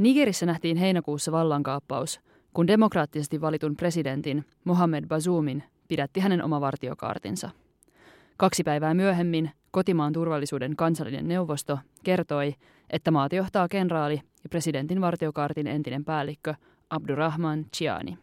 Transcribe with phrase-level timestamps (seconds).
[0.00, 2.20] Nigerissä nähtiin heinäkuussa vallankaappaus,
[2.54, 7.50] kun demokraattisesti valitun presidentin Mohamed Bazoumin pidätti hänen oma vartiokaartinsa.
[8.36, 12.54] Kaksi päivää myöhemmin kotimaan turvallisuuden kansallinen neuvosto kertoi,
[12.90, 16.54] että maata johtaa kenraali ja presidentin vartiokaartin entinen päällikkö
[16.90, 18.18] Abdurrahman Chiani.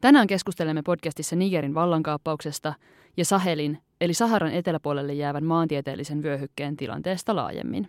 [0.00, 2.74] Tänään keskustelemme podcastissa Nigerin vallankaappauksesta
[3.16, 7.88] ja Sahelin eli Saharan eteläpuolelle jäävän maantieteellisen vyöhykkeen tilanteesta laajemmin.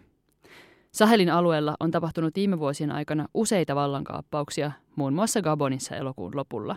[0.91, 6.75] Sahelin alueella on tapahtunut viime vuosien aikana useita vallankaappauksia, muun muassa Gabonissa elokuun lopulla.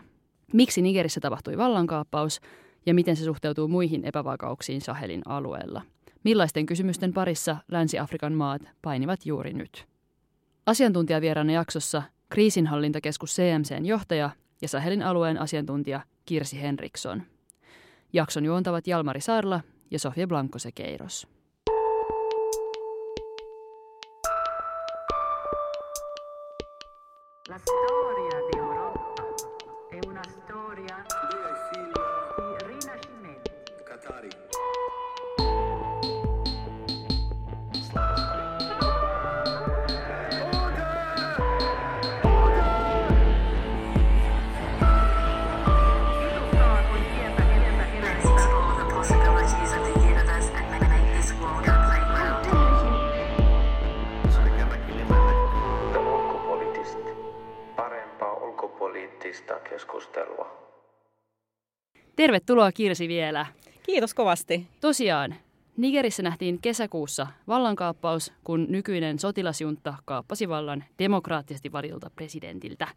[0.53, 2.41] Miksi Nigerissä tapahtui vallankaappaus
[2.87, 5.83] ja miten se suhteutuu muihin epävakauksiin Sahelin alueella?
[6.25, 9.87] Millaisten kysymysten parissa Länsi-Afrikan maat painivat juuri nyt?
[10.67, 14.31] Asiantuntijavieraana jaksossa kriisinhallintakeskus CMCn johtaja
[14.63, 17.23] ja Sahelin alueen asiantuntija Kirsi Henriksson.
[18.13, 21.27] Jakson juontavat Jalmari Saarla ja Sofia Blanco-Sekeiros.
[21.27, 21.42] La
[27.53, 28.02] Let's go.
[59.73, 60.73] Keskustelua.
[62.17, 63.47] Tervetuloa Kirsi vielä.
[63.83, 64.67] Kiitos kovasti.
[64.81, 65.35] Tosiaan,
[65.77, 72.89] Nigerissä nähtiin kesäkuussa vallankaappaus, kun nykyinen sotilasjunta kaappasi vallan demokraattisesti valilta presidentiltä.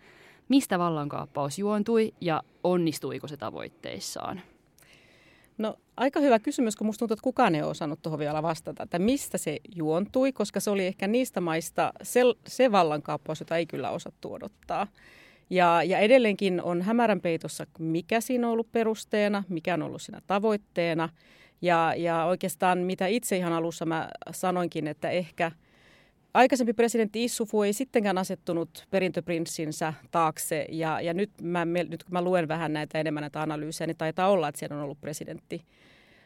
[0.49, 4.41] Mistä vallankaappaus juontui ja onnistuiko se tavoitteissaan?
[5.57, 8.83] No aika hyvä kysymys, kun musta tuntuu, että kukaan ei ole osannut tuohon vielä vastata,
[8.83, 13.65] että mistä se juontui, koska se oli ehkä niistä maista se, se vallankaappaus, jota ei
[13.65, 14.87] kyllä osattu odottaa.
[15.49, 20.21] Ja, ja edelleenkin on hämärän peitossa, mikä siinä on ollut perusteena, mikä on ollut siinä
[20.27, 21.09] tavoitteena.
[21.61, 25.51] Ja, ja oikeastaan mitä itse ihan alussa mä sanoinkin, että ehkä
[26.33, 30.65] aikaisempi presidentti Issufu ei sittenkään asettunut perintöprinssinsä taakse.
[30.69, 34.29] Ja, ja nyt, mä, nyt kun mä luen vähän näitä enemmän näitä analyysejä, niin taitaa
[34.29, 35.61] olla, että siellä on ollut presidentti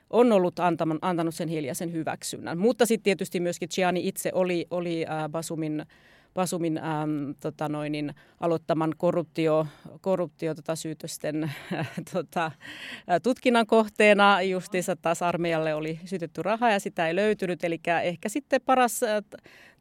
[0.09, 2.58] on ollut antaman, antanut sen hiljaisen hyväksynnän.
[2.58, 5.85] Mutta sitten tietysti myöskin Gianni itse oli, oli äh, Basumin
[6.39, 9.67] Pasumin ähm, tota noin, aloittaman korruptio,
[10.01, 11.51] korruptio tota, syytösten
[12.13, 12.51] tota,
[13.23, 14.41] tutkinnan kohteena.
[14.41, 17.63] Justiinsa taas armeijalle oli sytetty rahaa ja sitä ei löytynyt.
[17.63, 19.01] Eli ehkä sitten paras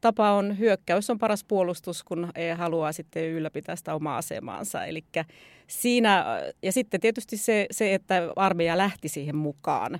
[0.01, 4.85] tapa on hyökkäys on paras puolustus, kun ei halua sitten ylläpitää sitä omaa asemaansa.
[4.85, 5.05] Eli
[5.67, 6.25] siinä,
[6.63, 9.99] ja sitten tietysti se, se, että armeija lähti siihen mukaan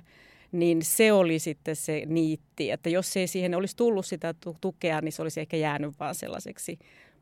[0.51, 2.71] niin se oli sitten se niitti.
[2.71, 6.79] Että jos ei siihen olisi tullut sitä tukea, niin se olisi ehkä jäänyt vaan sellaiseksi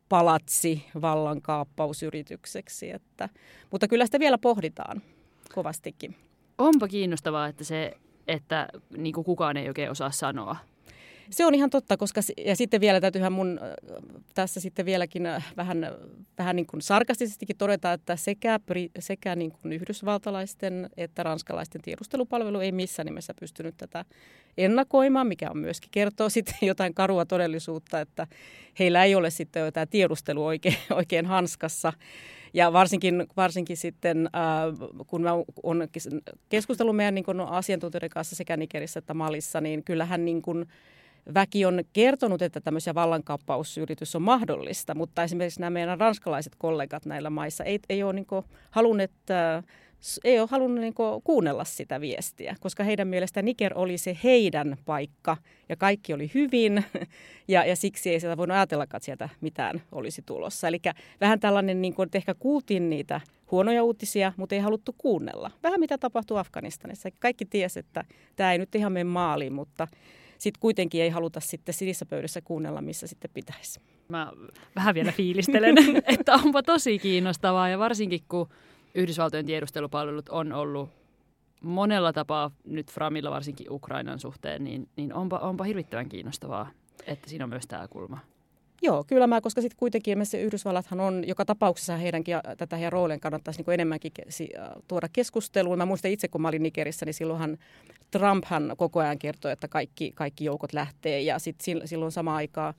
[0.09, 2.91] palatsi vallankaappausyritykseksi.
[2.91, 3.29] Että,
[3.71, 5.01] mutta kyllä sitä vielä pohditaan
[5.53, 6.15] kovastikin.
[6.57, 7.93] Onpa kiinnostavaa, että se,
[8.27, 8.67] että
[8.97, 10.55] niin kuin kukaan ei oikein osaa sanoa
[11.29, 13.59] se on ihan totta, koska ja sitten vielä täytyyhän mun
[14.35, 15.23] tässä sitten vieläkin
[15.57, 15.91] vähän,
[16.37, 18.59] vähän niin kuin sarkastisestikin todeta, että sekä,
[18.99, 24.05] sekä niin kuin yhdysvaltalaisten että ranskalaisten tiedustelupalvelu ei missään nimessä pystynyt tätä
[24.57, 28.27] ennakoimaan, mikä on myöskin kertoo sitten jotain karua todellisuutta, että
[28.79, 31.93] heillä ei ole sitten jo tämä tiedustelu oikein, oikein hanskassa.
[32.53, 35.33] Ja varsinkin, varsinkin sitten, äh, kun mä
[35.63, 35.89] olen
[36.49, 40.65] keskustellut meidän niin asiantuntijoiden kanssa sekä Nigerissä että Malissa, niin kyllähän niin kuin,
[41.33, 47.29] väki on kertonut, että tämmöisiä vallankaappausyritys on mahdollista, mutta esimerkiksi nämä meidän ranskalaiset kollegat näillä
[47.29, 48.27] maissa ei, ei ole niin
[48.71, 49.11] halunneet
[50.23, 50.93] ei ole halunnut niin
[51.23, 55.37] kuunnella sitä viestiä, koska heidän mielestä Niger oli se heidän paikka
[55.69, 56.85] ja kaikki oli hyvin
[57.47, 60.67] ja, ja siksi ei sitä voinut ajatellakaan, että sieltä mitään olisi tulossa.
[60.67, 60.79] Eli
[61.21, 63.21] vähän tällainen, niin kuin, että ehkä kuultiin niitä
[63.51, 65.51] huonoja uutisia, mutta ei haluttu kuunnella.
[65.63, 67.09] Vähän mitä tapahtui Afganistanissa.
[67.19, 68.05] Kaikki tiesi, että
[68.35, 69.87] tämä ei nyt ihan mene maaliin, mutta
[70.37, 73.79] sitten kuitenkin ei haluta sitten sinissä pöydässä kuunnella, missä sitten pitäisi.
[74.09, 74.31] Mä
[74.75, 75.75] vähän vielä fiilistelen,
[76.17, 78.49] että onpa tosi kiinnostavaa ja varsinkin kun
[78.95, 80.89] Yhdysvaltojen tiedustelupalvelut on ollut
[81.61, 86.69] monella tapaa nyt Framilla varsinkin Ukrainan suhteen, niin, niin onpa, onpa hirvittävän kiinnostavaa,
[87.07, 88.19] että siinä on myös tämä kulma.
[88.81, 93.19] Joo, kyllä mä, koska sitten kuitenkin se Yhdysvallathan on joka tapauksessa heidänkin tätä heidän roolien
[93.19, 94.11] kannattaisi niin enemmänkin
[94.87, 95.77] tuoda keskusteluun.
[95.77, 97.57] Mä muistan itse, kun mä olin Nigerissä, niin silloinhan
[98.11, 102.73] Trumphan koko ajan kertoi, että kaikki, kaikki joukot lähtee ja sitten silloin samaan aikaan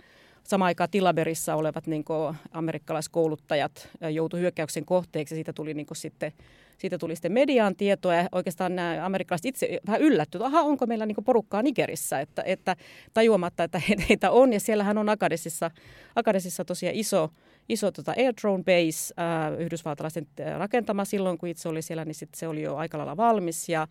[0.49, 2.05] Samaan aikaan Tilaberissa olevat niin
[2.53, 5.35] amerikkalaiskouluttajat joutuivat hyökkäyksen kohteeksi.
[5.35, 6.33] Siitä tuli niin sitten
[6.79, 11.07] siitä tuli sitten mediaan tietoa ja oikeastaan nämä amerikkalaiset itse vähän yllättyivät, että onko meillä
[11.07, 12.77] niin porukkaa Nigerissä, että, että
[13.15, 14.53] tajuamatta, että heitä on.
[14.53, 15.71] Ja siellähän on Akadesissa,
[16.17, 17.31] Akadesissa tosiaan iso,
[17.69, 20.27] iso tota Air Drone Base äh, yhdysvaltalaisten
[20.59, 23.87] rakentama silloin, kun itse oli siellä, niin sit se oli jo aika lailla valmis ja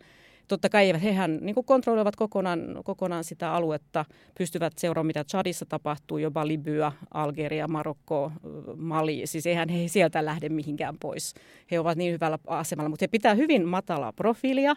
[0.48, 4.04] totta kai hehän niin kontrolloivat kokonaan, kokonaan sitä aluetta,
[4.38, 8.32] pystyvät seuraamaan, mitä Chadissa tapahtuu, jopa Libya, Algeria, Marokko,
[8.76, 9.22] Mali.
[9.24, 11.34] Siis eihän he sieltä lähde mihinkään pois.
[11.70, 14.74] He ovat niin hyvällä asemalla, mutta he pitää hyvin matalaa profiilia.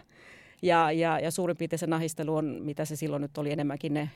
[0.62, 4.10] Ja, ja, ja suurin piirtein se nahistelu on, mitä se silloin nyt oli enemmänkin ne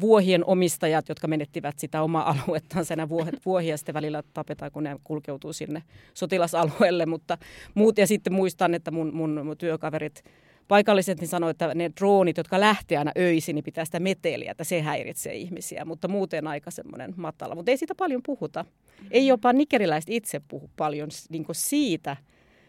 [0.00, 3.08] vuohien omistajat, jotka menettivät sitä omaa aluettaan sen
[3.46, 5.82] vuohia sitten välillä tapetaan, kun ne kulkeutuu sinne
[6.14, 7.06] sotilasalueelle.
[7.06, 7.38] Mutta
[7.74, 10.24] muut, ja sitten muistan, että mun, mun työkaverit
[10.68, 14.64] paikalliset niin sanoi, että ne droonit, jotka lähtee aina öisin, niin pitää sitä meteliä, että
[14.64, 17.54] se häiritsee ihmisiä, mutta muuten aika semmoinen matala.
[17.54, 18.64] Mutta ei siitä paljon puhuta.
[19.10, 22.16] Ei jopa nikeriläiset itse puhu paljon niin siitä,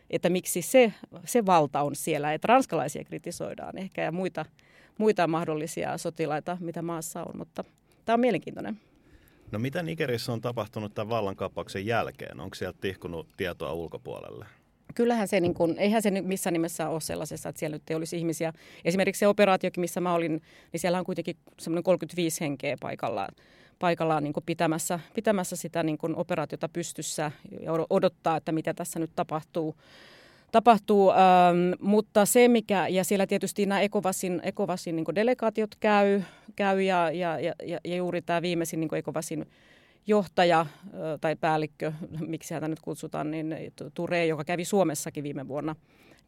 [0.09, 0.93] että miksi se,
[1.25, 4.45] se valta on siellä, että ranskalaisia kritisoidaan ehkä ja muita,
[4.97, 7.63] muita mahdollisia sotilaita, mitä maassa on, mutta
[8.05, 8.79] tämä on mielenkiintoinen.
[9.51, 12.39] No mitä Nigerissä on tapahtunut tämän vallankaappauksen jälkeen?
[12.39, 14.45] Onko sieltä tihkunut tietoa ulkopuolelle?
[14.95, 18.17] Kyllähän se, niin kuin, eihän se missään nimessä ole sellaisessa, että siellä nyt ei olisi
[18.17, 18.53] ihmisiä.
[18.85, 20.41] Esimerkiksi se operaatiokin, missä mä olin,
[20.71, 23.35] niin siellä on kuitenkin semmoinen 35 henkeä paikallaan,
[23.79, 27.31] paikallaan niin pitämässä, pitämässä sitä niin operaatiota pystyssä
[27.61, 29.75] ja odottaa, että mitä tässä nyt tapahtuu.
[30.51, 31.17] tapahtuu ähm,
[31.79, 36.21] mutta se mikä, ja siellä tietysti nämä Ekovasin, Ekovasin niin delegaatiot käy,
[36.55, 37.53] käy ja, ja, ja,
[37.83, 39.45] ja, juuri tämä viimeisin niin Ekovasin
[40.07, 40.65] johtaja
[41.21, 41.93] tai päällikkö,
[42.27, 43.55] miksi häntä nyt kutsutaan, niin
[43.93, 45.75] Ture, joka kävi Suomessakin viime vuonna,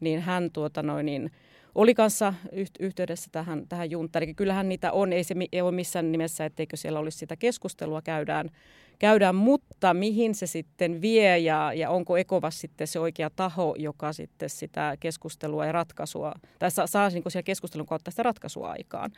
[0.00, 1.30] niin hän tuota noin, niin
[1.74, 2.34] oli kanssa
[2.80, 4.22] yhteydessä tähän, tähän juntaan.
[4.22, 8.02] Eli kyllähän niitä on, ei se ei ole missään nimessä, etteikö siellä olisi sitä keskustelua
[8.02, 8.50] käydään,
[8.98, 14.12] käydään mutta mihin se sitten vie ja, ja onko Ekovas sitten se oikea taho, joka
[14.12, 19.12] sitten sitä keskustelua ja ratkaisua, tai saa, saa niin siellä keskustelun kautta sitä ratkaisua aikaan.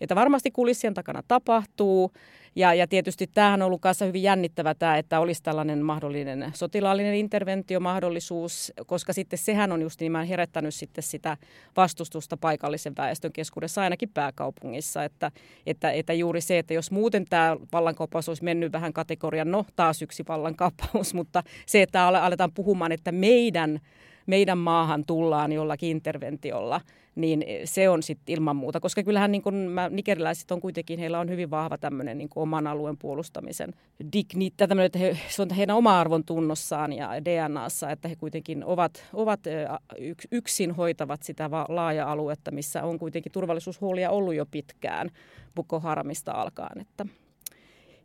[0.00, 2.12] Että varmasti kulissien takana tapahtuu.
[2.56, 7.14] Ja, ja tietysti tämähän on ollut kanssa hyvin jännittävä tämä, että olisi tällainen mahdollinen sotilaallinen
[7.14, 11.36] interventiomahdollisuus, koska sitten sehän on just nimenomaan herättänyt sitten sitä
[11.76, 15.04] vastustusta paikallisen väestön keskuudessa ainakin pääkaupungissa.
[15.04, 15.30] Että,
[15.66, 20.02] että, että juuri se, että jos muuten tämä vallankauppaus olisi mennyt vähän kategorian, no taas
[20.02, 23.80] yksi vallankauppaus, mutta se, että aletaan puhumaan, että meidän
[24.28, 26.80] meidän maahan tullaan jollakin interventiolla,
[27.14, 28.80] niin se on sitten ilman muuta.
[28.80, 32.96] Koska kyllähän niin mä, nikeriläiset on kuitenkin, heillä on hyvin vahva tämmöinen niin oman alueen
[32.98, 33.74] puolustamisen
[34.12, 38.64] dignittä, tämmöinen, että he, se on heidän oma arvon tunnossaan ja DNAssa, että he kuitenkin
[38.64, 39.40] ovat, ovat
[40.30, 45.10] yksin hoitavat sitä laaja-aluetta, missä on kuitenkin turvallisuushuolia ollut jo pitkään
[45.54, 46.80] Boko Haramista alkaen.
[46.80, 47.06] Että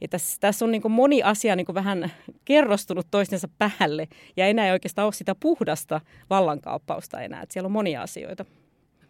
[0.03, 2.11] ja tässä, tässä on niin moni asia niin vähän
[2.45, 4.07] kerrostunut toistensa päälle
[4.38, 7.41] ja enää ei oikeastaan ole sitä puhdasta vallankaappausta enää.
[7.41, 8.45] Että siellä on monia asioita.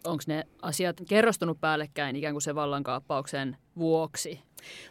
[0.03, 4.39] Onko ne asiat kerrostunut päällekkäin ikään kuin se vallankaappauksen vuoksi?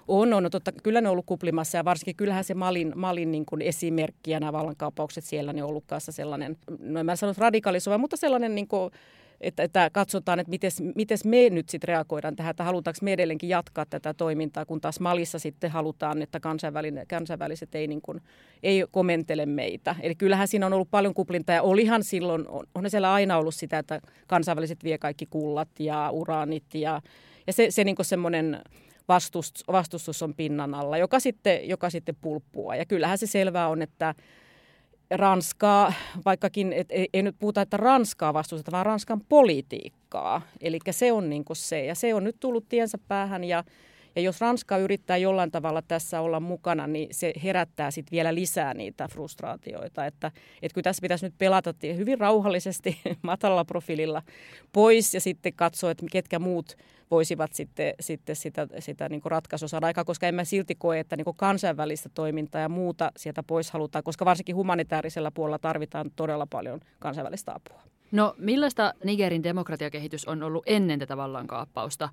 [0.08, 0.42] On, on.
[0.42, 3.62] No, totta, kyllä ne on ollut kuplimassa ja varsinkin kyllähän se Malin, Malin niin kuin
[3.62, 7.98] esimerkki ja nämä vallankaappaukset siellä, ne on ollut kanssa sellainen, no en mä sano radikalisoiva,
[7.98, 8.90] mutta sellainen niin kuin,
[9.42, 10.50] että, että katsotaan, että
[10.94, 15.00] miten me nyt sitten reagoidaan tähän, että halutaanko me edelleenkin jatkaa tätä toimintaa, kun taas
[15.00, 16.40] Malissa sitten halutaan, että
[17.08, 18.20] kansainväliset ei, niin kuin,
[18.62, 19.96] ei komentele meitä.
[20.00, 23.54] Eli kyllähän siinä on ollut paljon kuplinta ja olihan silloin, on, on siellä aina ollut
[23.54, 27.02] sitä, että kansainväliset vie kaikki kullat ja uraanit ja,
[27.46, 28.62] ja se, se niin semmoinen
[29.08, 32.76] vastustus, vastustus on pinnan alla, joka sitten, joka sitten pulppua.
[32.76, 34.14] Ja kyllähän se selvää on, että
[35.12, 35.92] Ranskaa,
[36.24, 40.42] vaikkakin et, ei, ei nyt puhuta, että Ranskaa vastusteta, vaan Ranskan politiikkaa.
[40.60, 43.64] Eli se on niin se, ja se on nyt tullut tiensä päähän, ja,
[44.16, 48.74] ja jos Ranska yrittää jollain tavalla tässä olla mukana, niin se herättää sitten vielä lisää
[48.74, 50.06] niitä frustraatioita.
[50.06, 50.26] Että,
[50.62, 54.22] että kyllä tässä pitäisi nyt pelata hyvin rauhallisesti, matalalla profiililla
[54.72, 56.76] pois, ja sitten katsoa, että ketkä muut
[57.10, 61.16] voisivat sitten, sitten sitä, sitä niin ratkaisua saada aikaa, koska en mä silti koe, että
[61.16, 66.80] niin kansainvälistä toimintaa ja muuta sieltä pois halutaan, koska varsinkin humanitaarisella puolella tarvitaan todella paljon
[66.98, 67.82] kansainvälistä apua.
[68.12, 72.08] No millaista Nigerin demokratiakehitys on ollut ennen tätä vallankaappausta?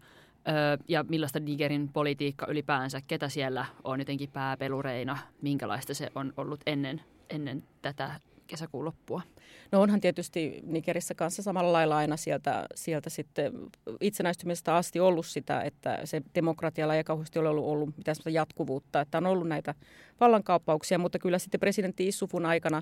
[0.88, 7.02] Ja millaista Nigerin politiikka ylipäänsä, ketä siellä on jotenkin pääpelureina, minkälaista se on ollut ennen,
[7.30, 9.22] ennen tätä kesäkuun loppua?
[9.72, 13.54] No onhan tietysti Nigerissä kanssa samalla lailla aina sieltä, sieltä sitten
[14.02, 19.18] itsenäistymisestä asti ollut sitä, että se demokratialla ei kauheasti ole ollut, ollut mitään jatkuvuutta, että
[19.18, 19.76] on ollut näitä
[20.20, 22.82] vallankaappauksia, mutta kyllä sitten presidentti Issufun aikana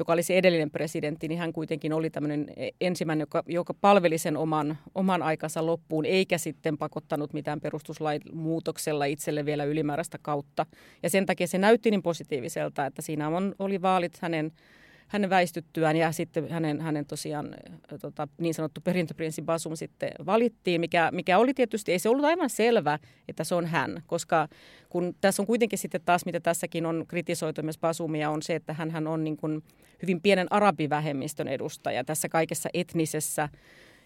[0.00, 2.46] joka oli se edellinen presidentti, niin hän kuitenkin oli tämmöinen
[2.80, 9.04] ensimmäinen, joka, joka palveli sen oman, oman aikansa loppuun, eikä sitten pakottanut mitään perustuslain muutoksella
[9.04, 10.66] itselle vielä ylimääräistä kautta.
[11.02, 14.52] Ja sen takia se näytti niin positiiviselta, että siinä on, oli vaalit hänen
[15.10, 17.54] hänen väistyttyään ja sitten hänen, hänen tosiaan
[18.00, 22.50] tota, niin sanottu perintöprinssi Basum sitten valittiin, mikä, mikä oli tietysti, ei se ollut aivan
[22.50, 22.98] selvä,
[23.28, 24.48] että se on hän, koska
[24.88, 28.72] kun tässä on kuitenkin sitten taas, mitä tässäkin on kritisoitu myös Basumia, on se, että
[28.72, 29.62] hän on niin kuin
[30.02, 33.48] hyvin pienen arabivähemmistön edustaja tässä kaikessa etnisessä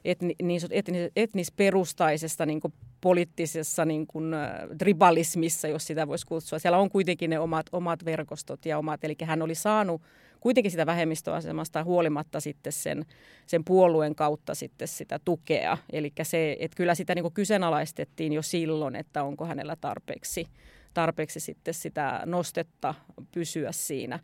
[0.05, 4.35] etni, niin etnis, etnisperustaisessa niin kuin poliittisessa niin kuin,
[4.79, 6.59] tribalismissa, jos sitä voisi kutsua.
[6.59, 10.03] Siellä on kuitenkin ne omat, omat verkostot ja omat, eli hän oli saanut
[10.45, 13.05] kuitenkin sitä vähemmistöasemasta huolimatta sitten sen,
[13.47, 15.79] sen puolueen kautta sitten sitä tukea.
[15.93, 20.47] Eli se, että kyllä sitä niin kyseenalaistettiin jo silloin, että onko hänellä tarpeeksi,
[20.95, 22.95] tarpeeksi sitten sitä nostetta
[23.33, 24.19] pysyä siinä.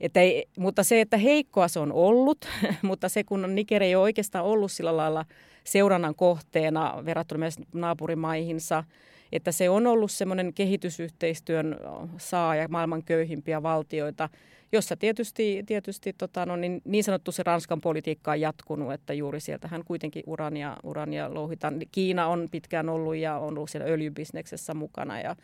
[0.00, 2.48] Että ei, mutta se, että heikkoa se on ollut,
[2.82, 5.24] mutta se kun Niger ei ole oikeastaan ollut sillä lailla
[5.64, 8.84] seurannan kohteena verrattuna myös naapurimaihinsa,
[9.32, 11.76] että se on ollut semmoinen kehitysyhteistyön
[12.18, 14.28] saaja maailman köyhimpiä valtioita,
[14.72, 19.40] jossa tietysti, tietysti tota, no, niin, niin sanottu se Ranskan politiikka on jatkunut, että juuri
[19.40, 21.80] sieltä hän kuitenkin urania, urania louhitaan.
[21.92, 25.36] Kiina on pitkään ollut ja on ollut siellä öljybisneksessä mukana ja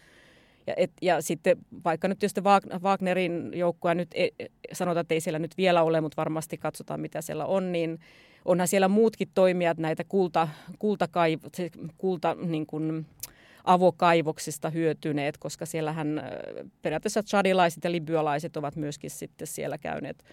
[0.66, 2.40] ja, et, ja sitten vaikka nyt tietysti
[2.82, 4.28] Wagnerin joukkoja nyt e,
[4.72, 7.98] sanotaan, että ei siellä nyt vielä ole, mutta varmasti katsotaan mitä siellä on, niin
[8.44, 10.48] onhan siellä muutkin toimijat näitä kulta,
[10.78, 11.40] kultakaiv,
[11.98, 13.06] kulta niin kuin,
[13.64, 16.22] avokaivoksista hyötyneet, koska siellähän
[16.82, 20.24] periaatteessa chadilaiset ja libyalaiset ovat myöskin sitten siellä käyneet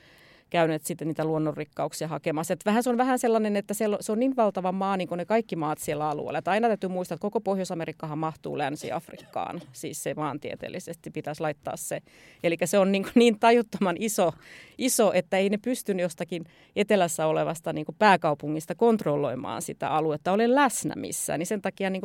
[0.49, 2.53] käyneet sitten niitä luonnonrikkauksia hakemassa.
[2.53, 5.25] Et vähän se on vähän sellainen, että se on niin valtava maa, niin kuin ne
[5.25, 6.37] kaikki maat siellä alueella.
[6.37, 9.61] Että aina täytyy muistaa, että koko Pohjois-Amerikkahan mahtuu Länsi-Afrikkaan.
[9.71, 12.01] Siis se maantieteellisesti pitäisi laittaa se.
[12.43, 14.33] Eli se on niin, niin tajuttoman iso,
[14.77, 20.93] iso, että ei ne pysty jostakin etelässä olevasta niin pääkaupungista kontrolloimaan sitä aluetta, ole läsnä
[20.95, 21.39] missään.
[21.39, 22.01] Niin sen takia niin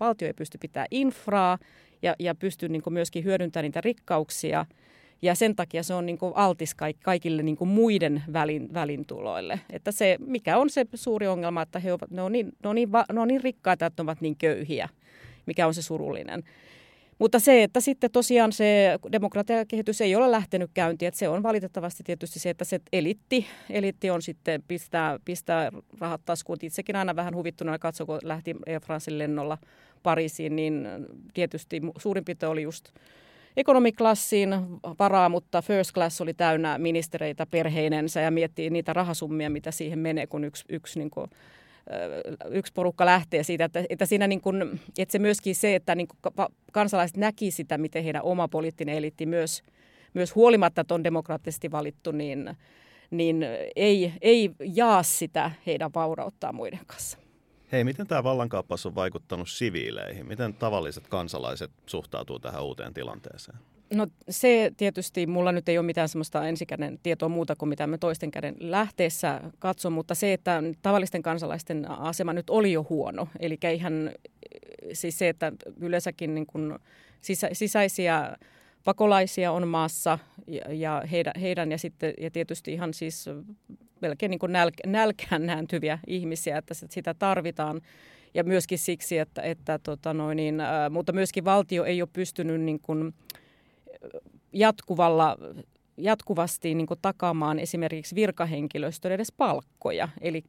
[0.00, 1.58] valtio ei pysty pitämään infraa
[2.02, 4.66] ja, ja pystyy niin myöskin hyödyntämään niitä rikkauksia–
[5.22, 9.60] ja sen takia se on niin kuin altis kaikille niin kuin muiden välin, välintuloille.
[9.70, 12.74] Että se, mikä on se suuri ongelma, että he ovat, ne, on niin, ne, on
[12.74, 14.88] niin, ne on niin rikkaita, että ne ovat niin köyhiä,
[15.46, 16.44] mikä on se surullinen.
[17.18, 22.02] Mutta se, että sitten tosiaan se demokratiakehitys ei ole lähtenyt käyntiin, että se on valitettavasti
[22.02, 25.70] tietysti se, että se elitti, elitti on sitten pistää, pistää
[26.00, 26.58] rahat taskuun.
[26.62, 29.58] Itsekin aina vähän huvittuneena katsoa, kun lähti Air lennolla
[30.02, 30.88] Pariisiin, niin
[31.34, 32.88] tietysti suurin piirtein oli just
[33.58, 34.50] ekonomiklassiin
[34.98, 40.26] varaa, mutta first class oli täynnä ministereitä perheinensä ja miettii niitä rahasummia, mitä siihen menee,
[40.26, 41.30] kun yksi, yksi niin kuin,
[42.50, 46.08] yksi porukka lähtee siitä, että, että, siinä niin kuin, että se myöskin se, että niin
[46.72, 49.62] kansalaiset näki sitä, miten heidän oma poliittinen eliitti myös,
[50.14, 52.56] myös huolimatta, että on demokraattisesti valittu, niin,
[53.10, 53.46] niin
[53.76, 57.27] ei, ei jaa sitä heidän vaurauttaa muiden kanssa.
[57.72, 60.26] Hei, miten tämä vallankaappaus on vaikuttanut siviileihin?
[60.26, 63.58] Miten tavalliset kansalaiset suhtautuu tähän uuteen tilanteeseen?
[63.94, 67.98] No se tietysti, mulla nyt ei ole mitään semmoista ensikäden tietoa muuta kuin mitä me
[67.98, 73.28] toisten käden lähteessä katson, mutta se, että tavallisten kansalaisten asema nyt oli jo huono.
[73.40, 74.10] Eli ihan
[74.92, 76.78] siis se, että yleensäkin niin kuin
[77.20, 78.36] sisä, sisäisiä
[78.84, 83.26] pakolaisia on maassa ja, ja heidän, heidän ja sitten ja tietysti ihan siis
[84.00, 87.80] melkein niin kuin näl, nälkään nääntyviä ihmisiä, että sitä tarvitaan.
[88.34, 92.80] Ja myöskin siksi, että, että tota noin, niin, mutta myöskin valtio ei ole pystynyt niin
[92.80, 93.14] kuin
[94.52, 95.38] jatkuvalla
[95.98, 100.08] jatkuvasti niin kuin takaamaan esimerkiksi virkahenkilöstön edes palkkoja.
[100.20, 100.44] Eli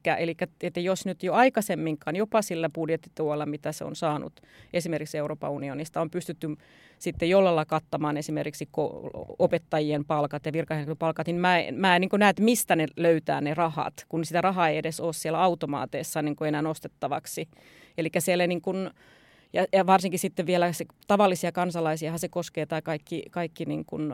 [0.62, 4.40] että jos nyt jo aikaisemminkaan, jopa sillä budjettituolla, mitä se on saanut
[4.72, 6.48] esimerkiksi Euroopan unionista, on pystytty
[6.98, 8.68] sitten jollain kattamaan esimerkiksi
[9.38, 13.40] opettajien palkat ja virkahenkilöstön palkat, niin mä, mä en niin näe, että mistä ne löytää
[13.40, 17.48] ne rahat, kun sitä rahaa ei edes ole siellä automaateissa niin enää nostettavaksi.
[17.98, 18.90] Eli siellä niin kuin,
[19.52, 24.12] ja, ja varsinkin sitten vielä se, tavallisia kansalaisia se koskee tämä kaikki, kaikki niin kuin,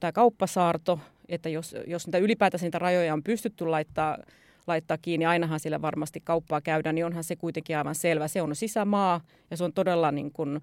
[0.00, 4.18] tämä kauppasaarto, että jos, jos niitä ylipäätänsä niitä rajoja on pystytty laittaa,
[4.66, 8.28] laittaa kiinni, ainahan sillä varmasti kauppaa käydään, niin onhan se kuitenkin aivan selvä.
[8.28, 9.20] Se on sisämaa
[9.50, 10.60] ja se on todella, niin kuin,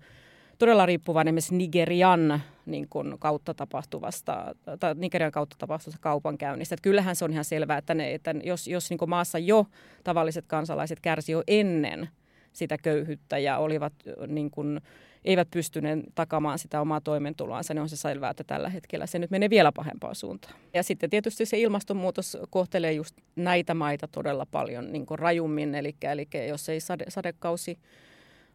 [0.58, 6.76] todella riippuvainen esimerkiksi Nigerian niin kuin, kautta tapahtuvasta, tai Nigerian kautta tapahtuvasta kaupankäynnistä.
[6.76, 9.66] Että kyllähän se on ihan selvää, että, ne, että jos, jos niin kuin maassa jo
[10.04, 12.10] tavalliset kansalaiset kärsivät jo ennen
[12.58, 13.94] sitä köyhyyttä ja olivat
[14.28, 14.82] niin kuin,
[15.26, 19.32] eivät pystyneet takamaan sitä omaa toimeentuloansa, niin on se selvää, että tällä hetkellä se nyt
[19.32, 20.54] menee vielä pahempaan suuntaan.
[20.74, 25.96] Ja sitten tietysti se ilmastonmuutos kohtelee just näitä maita todella paljon niin kuin rajummin, eli,
[26.02, 27.80] eli jos ei sade, sadekausi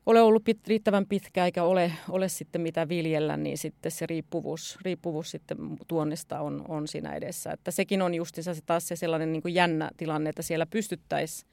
[0.06, 4.78] ole ollut pit, riittävän pitkä eikä ole, ole sitten mitä viljellä, niin sitten se riippuvuus,
[4.84, 7.52] riippuvuus sitten tuonnista on, on siinä edessä.
[7.52, 11.51] Että sekin on justiinsa se taas se sellainen niin kuin jännä tilanne, että siellä pystyttäisiin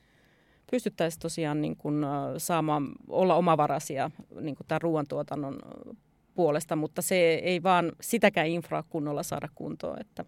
[0.72, 2.06] pystyttäisi tosiaan niin kuin
[2.38, 4.12] saamaan olla omavaraisia
[4.42, 5.60] niin kuin tämän ruoantuotannon
[6.34, 10.02] puolesta, mutta se ei vaan sitäkään infraa kunnolla saada kuntoon.
[10.02, 10.26] Että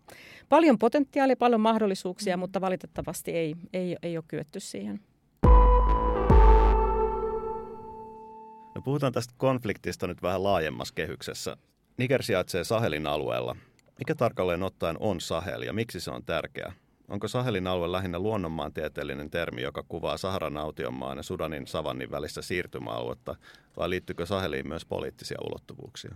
[0.50, 5.00] paljon potentiaalia, paljon mahdollisuuksia, mutta valitettavasti ei, ei, ei ole kyetty siihen.
[8.76, 11.58] No puhutaan tästä konfliktista nyt vähän laajemmassa kehyksessä.
[11.98, 13.56] Niger sijaitsee Sahelin alueella.
[14.00, 16.74] Mikä tarkalleen ottaen on Sahel ja miksi se on tärkeä?
[17.12, 23.36] Onko Sahelin alue lähinnä luonnonmaantieteellinen termi, joka kuvaa Saharan autionmaan ja Sudanin savannin välistä siirtymäaluetta,
[23.77, 26.15] vai liittyykö Saheliin myös poliittisia ulottuvuuksia?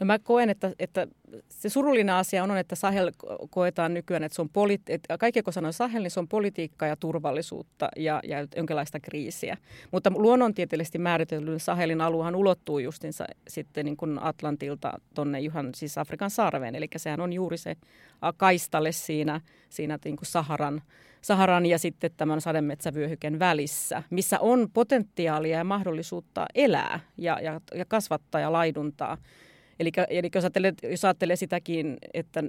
[0.00, 1.06] No mä koen, että, että
[1.48, 3.12] se surullinen asia on, että Sahel
[3.50, 6.88] koetaan nykyään, että se on poli- että kaikki kun sanoo Sahel, niin se on politiikkaa
[6.88, 9.56] ja turvallisuutta ja, ja jonkinlaista kriisiä.
[9.90, 16.30] Mutta luonnontieteellisesti määritellyn Sahelin aluehan ulottuu justinsa sitten niin kuin Atlantilta tuonne ihan siis Afrikan
[16.30, 16.74] sarveen.
[16.74, 17.76] Eli sehän on juuri se
[18.36, 20.82] kaistalle siinä, siinä niin kuin Saharan,
[21.22, 27.84] Saharan ja sitten tämän sademetsävyöhyken välissä, missä on potentiaalia ja mahdollisuutta elää ja, ja, ja
[27.84, 29.18] kasvattaa ja laiduntaa
[29.80, 32.42] Eli, eli jos, ajattelee, jos ajattelee sitäkin, että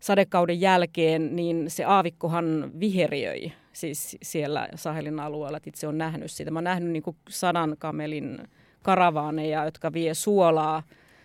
[0.00, 6.50] sadekauden jälkeen, niin se aavikkohan viheriöi siis siellä Sahelin alueella, että itse on nähnyt sitä.
[6.50, 8.38] Mä oon nähnyt niin sadan kamelin
[8.82, 10.82] karavaaneja, jotka vie suolaa,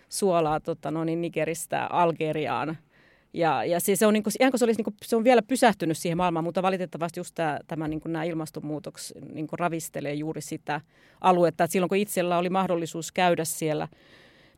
[0.08, 2.78] suolaa tota, no niin Nigeristä Algeriaan.
[3.32, 5.24] Ja, ja se, se, on, niin kuin, ihan kuin se, olisi, niin kuin, se on
[5.24, 9.58] vielä pysähtynyt siihen maailmaan, mutta valitettavasti just tämä, tämä niin kuin nämä ilmastonmuutos niin kuin
[9.58, 10.80] ravistelee juuri sitä
[11.20, 11.64] aluetta.
[11.64, 13.88] Että silloin kun itsellä oli mahdollisuus käydä siellä–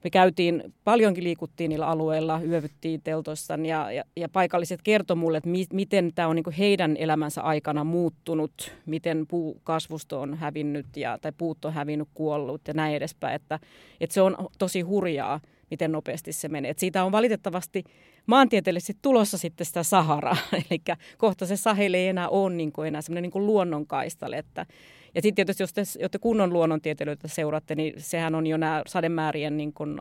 [0.05, 5.51] me käytiin, paljonkin liikuttiin niillä alueilla, yövyttiin teltoissa ja, ja, ja paikalliset kertoi mulle, että
[5.51, 11.33] mi, miten tämä on niin heidän elämänsä aikana muuttunut, miten puukasvusto on hävinnyt ja, tai
[11.39, 13.35] puut on hävinnyt, kuollut ja näin edespäin.
[13.35, 13.59] Että,
[14.01, 15.41] että se on tosi hurjaa,
[15.71, 16.71] miten nopeasti se menee.
[16.71, 17.85] Että siitä on valitettavasti
[18.27, 20.37] maantieteellisesti tulossa sitten sitä Saharaa,
[20.71, 20.83] eli
[21.19, 24.67] kohta se Sahel ei enää ole niin kuin enää semmoinen niin luonnonkaistale, että
[25.15, 28.83] ja sitten tietysti, jos te, jos te kunnon luonnontieteilijöitä seuraatte, niin sehän on jo nämä
[28.87, 30.01] sademäärien niin kun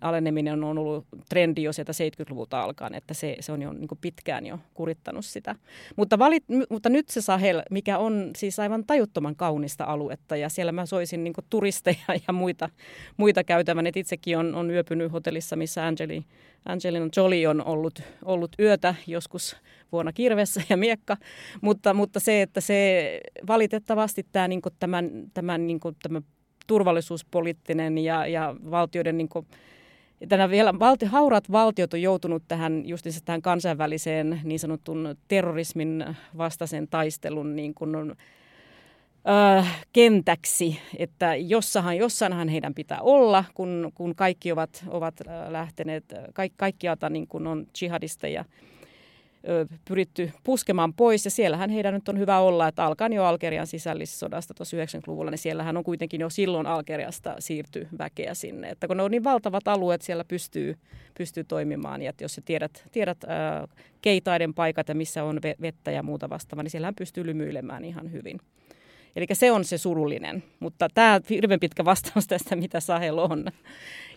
[0.00, 4.46] aleneminen on ollut trendi jo sieltä 70-luvulta alkaen, että se, se on jo niin pitkään
[4.46, 5.54] jo kurittanut sitä.
[5.96, 10.72] Mutta, valit, mutta nyt se Sahel, mikä on siis aivan tajuttoman kaunista aluetta ja siellä
[10.72, 12.68] mä soisin niin turisteja ja muita,
[13.16, 16.24] muita käytävän, että itsekin on, on yöpynyt hotellissa, missä Angeli,
[16.64, 19.56] Angelina Jolie on ollut, ollut yötä joskus
[19.92, 21.16] vuonna kirvessä ja miekka,
[21.60, 26.22] mutta, mutta se, että se valitettavasti tämä, niin tämän, tämän, niin tämän
[26.66, 29.46] turvallisuuspoliittinen ja, ja valtioiden niin kuin,
[30.28, 36.04] Tänä vielä valti, hauraat valtiot on joutunut tähän justiinsa tähän kansainväliseen niin sanotun terrorismin
[36.38, 44.14] vastaisen taistelun niin kuin on, ö, kentäksi, että jossahan, jossainhan heidän pitää olla, kun, kun
[44.14, 45.14] kaikki ovat, ovat
[45.48, 48.44] lähteneet, kaikki, kaikkialta niin kuin on jihadisteja
[49.88, 51.24] pyritty puskemaan pois.
[51.24, 55.38] Ja siellähän heidän nyt on hyvä olla, että alkaen jo Algerian sisällissodasta tuossa 90-luvulla, niin
[55.38, 58.68] siellähän on kuitenkin jo silloin Algeriasta siirty väkeä sinne.
[58.68, 60.76] Että kun ne on niin valtavat alueet, siellä pystyy,
[61.18, 62.02] pystyy toimimaan.
[62.02, 63.24] Ja että jos tiedät, tiedät
[64.02, 68.40] keitaiden paikat ja missä on vettä ja muuta vastaavaa, niin siellähän pystyy lymyilemään ihan hyvin.
[69.16, 73.44] Eli se on se surullinen, mutta tämä hirveän pitkä vastaus tästä, mitä Sahel on.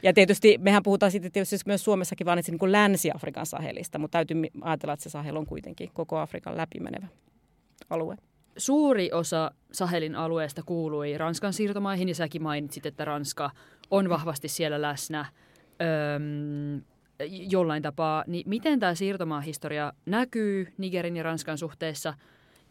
[0.04, 4.94] Ja tietysti mehän puhutaan sitten tietysti myös Suomessakin vaan niin Länsi-Afrikan Sahelista, mutta täytyy ajatella,
[4.94, 7.08] että se Sahel on kuitenkin koko Afrikan läpimenevä
[7.90, 8.16] alue.
[8.58, 13.52] Suuri osa Sahelin alueesta kuului Ranskan siirtomaihin, ja säkin mainitsit, että Ranska
[13.92, 15.26] on vahvasti siellä läsnä
[15.82, 16.82] öm,
[17.30, 18.24] jollain tapaa.
[18.28, 22.14] Niin miten tämä siirtomaahistoria näkyy Nigerin ja Ranskan suhteessa–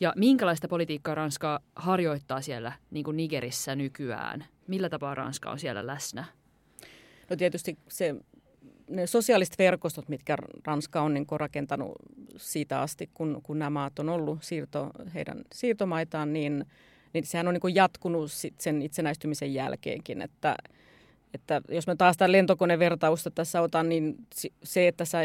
[0.04, 4.44] ja minkälaista politiikkaa Ranska harjoittaa siellä niin kuin Nigerissä nykyään?
[4.66, 6.24] Millä tapaa Ranska on siellä läsnä?
[7.30, 8.14] No tietysti se,
[8.90, 10.36] ne sosiaaliset verkostot, mitkä
[10.66, 11.92] Ranska on niin rakentanut
[12.36, 16.66] siitä asti, kun, kun nämä maat on ollut siirto, heidän siirtomaitaan, niin,
[17.12, 20.56] niin sehän on niin jatkunut sit sen itsenäistymisen jälkeenkin, että
[21.34, 24.16] että jos me taas tämän lentokonevertausta tässä otan, niin
[24.62, 25.18] se, että sä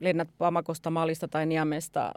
[0.00, 2.12] lennät Pamakosta, Malista tai Niamesta,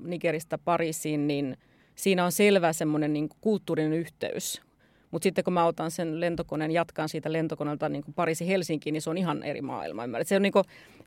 [0.00, 1.56] Nigeristä Pariisiin, niin
[1.94, 4.62] siinä on selvä semmoinen niin kulttuurinen yhteys.
[5.10, 9.10] Mutta sitten kun mä otan sen lentokoneen, jatkan siitä lentokoneelta niin Pariisi Helsinkiin, niin se
[9.10, 10.02] on ihan eri maailma.
[10.22, 10.64] Se on niin kuin,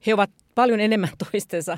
[0.08, 1.78] he ovat paljon enemmän toistensa,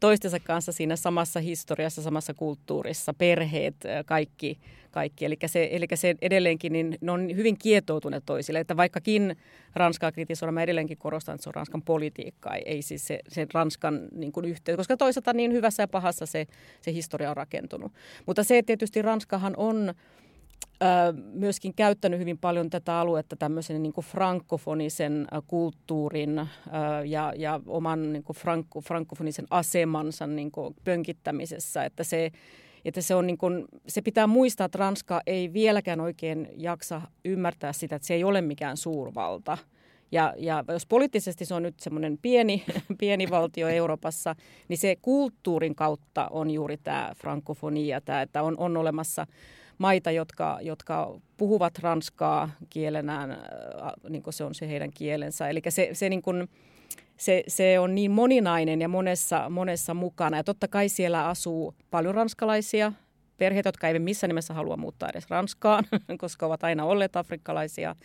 [0.00, 3.74] toistensa kanssa siinä samassa historiassa, samassa kulttuurissa, perheet,
[4.06, 4.58] kaikki.
[4.90, 5.24] kaikki.
[5.24, 8.58] Eli, se, eli se edelleenkin, niin ne on hyvin kietoutuneet toisille.
[8.60, 9.36] Että vaikkakin
[9.74, 14.00] Ranskaa kritisoidaan, mä edelleenkin korostan, että se on Ranskan politiikkaa, ei siis se, se Ranskan
[14.12, 16.46] niin kuin yhteys, koska toisaalta niin hyvässä ja pahassa se,
[16.80, 17.92] se historia on rakentunut.
[18.26, 19.94] Mutta se, tietysti Ranskahan on
[21.32, 26.48] myöskin käyttänyt hyvin paljon tätä aluetta tämmöisen niin kuin frankofonisen kulttuurin
[27.04, 32.30] ja, ja oman niin kuin franko, frankofonisen asemansa niin kuin pönkittämisessä, että se,
[32.84, 37.72] että se, on niin kuin, se pitää muistaa, että Ranska ei vieläkään oikein jaksa ymmärtää
[37.72, 39.58] sitä, että se ei ole mikään suurvalta–
[40.12, 42.64] ja, ja jos poliittisesti se on nyt semmoinen pieni,
[43.00, 44.34] pieni valtio Euroopassa,
[44.68, 49.26] niin se kulttuurin kautta on juuri tämä frankofonia, tämä, että on, on olemassa
[49.78, 53.38] maita, jotka, jotka puhuvat ranskaa kielenään, äh,
[54.08, 55.48] niin kuin se on se heidän kielensä.
[55.48, 56.48] Eli se, se, niin kuin,
[57.16, 60.36] se, se on niin moninainen ja monessa, monessa mukana.
[60.36, 62.92] Ja totta kai siellä asuu paljon ranskalaisia,
[63.36, 65.84] perheitä, jotka eivät missään nimessä halua muuttaa edes Ranskaan,
[66.18, 67.96] koska ovat aina olleet afrikkalaisia.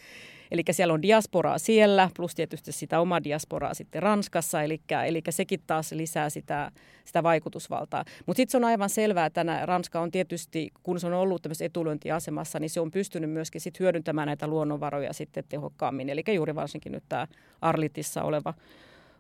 [0.51, 5.59] Eli siellä on diasporaa siellä, plus tietysti sitä omaa diasporaa sitten Ranskassa, eli, eli sekin
[5.67, 6.71] taas lisää sitä,
[7.05, 8.05] sitä vaikutusvaltaa.
[8.25, 11.65] Mutta sitten se on aivan selvää, että Ranska on tietysti, kun se on ollut tämmöisessä
[11.65, 16.09] etulyöntiasemassa, niin se on pystynyt myöskin sit hyödyntämään näitä luonnonvaroja sitten tehokkaammin.
[16.09, 17.27] Eli juuri varsinkin nyt tämä
[17.61, 18.53] Arlitissa oleva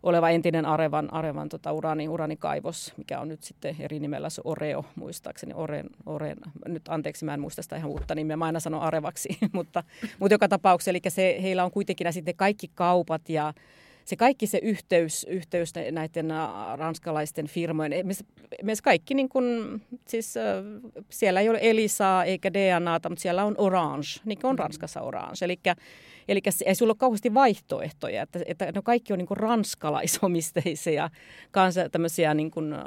[0.03, 4.85] oleva entinen Arevan, Arevan tota, urani, uranikaivos, mikä on nyt sitten eri nimellä se Oreo,
[4.95, 5.53] muistaakseni.
[5.53, 6.37] Oren, Oren,
[6.67, 9.83] nyt anteeksi, mä en muista sitä ihan uutta nimeä, mä aina sanon Arevaksi, mutta,
[10.19, 13.53] mutta joka tapauksessa, eli se, heillä on kuitenkin sitten kaikki kaupat ja
[14.05, 16.29] se kaikki se yhteys, yhteys näiden
[16.75, 18.07] ranskalaisten firmojen,
[18.63, 19.45] myös kaikki niin kuin,
[20.07, 20.33] siis
[21.09, 25.35] siellä ei ole Elisaa eikä DNAta, mutta siellä on Orange, niin kuin on Ranskassa Orange.
[25.41, 25.59] Eli
[26.27, 31.09] Eli ei sulla ole kauheasti vaihtoehtoja, että, että ne kaikki on niin kuin ranskalaisomisteisia
[31.51, 32.81] kanssa tämmöisiä niin kuin, äh,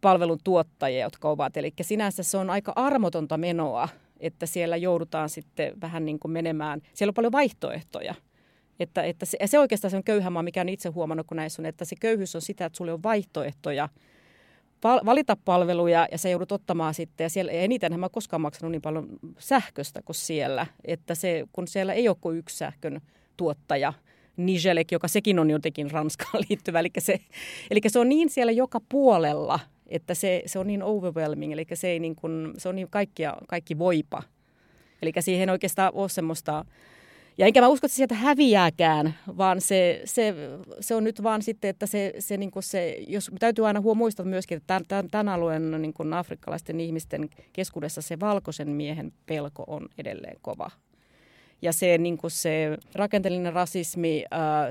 [0.00, 1.56] palvelun tuottajia, jotka ovat.
[1.56, 3.88] Eli sinänsä se on aika armotonta menoa,
[4.20, 6.80] että siellä joudutaan sitten vähän niin kuin menemään.
[6.94, 8.14] Siellä on paljon vaihtoehtoja.
[8.80, 11.62] Että, että se, se oikeastaan se on köyhä maa, mikä on itse huomannut, kun näissä
[11.62, 13.88] on, että se köyhyys on sitä, että sulla on vaihtoehtoja–
[14.80, 17.24] pal- valita palveluja ja se joudut ottamaan sitten.
[17.24, 21.92] Ja siellä eniten mä koskaan maksanut niin paljon sähköstä kuin siellä, että se, kun siellä
[21.92, 23.00] ei ole kuin yksi sähkön
[23.36, 23.92] tuottaja,
[24.36, 26.80] Nigelek, joka sekin on jotenkin Ranskaan liittyvä.
[26.80, 27.20] Eli se,
[27.70, 31.88] eli se on niin siellä joka puolella, että se, se on niin overwhelming, eli se,
[31.88, 34.22] ei niin kuin, se on niin kaikkia, kaikki voipa.
[35.02, 36.64] Eli siihen oikeastaan ole semmoista
[37.38, 40.34] ja enkä mä usko, että se sieltä häviääkään, vaan se, se,
[40.80, 44.56] se on nyt vaan sitten, että se, se, niin se jos täytyy aina muistaa myöskin,
[44.56, 50.36] että tämän, tämän, alueen niin kuin afrikkalaisten ihmisten keskuudessa se valkoisen miehen pelko on edelleen
[50.42, 50.70] kova.
[51.62, 54.24] Ja se, niin kuin se rakenteellinen rasismi,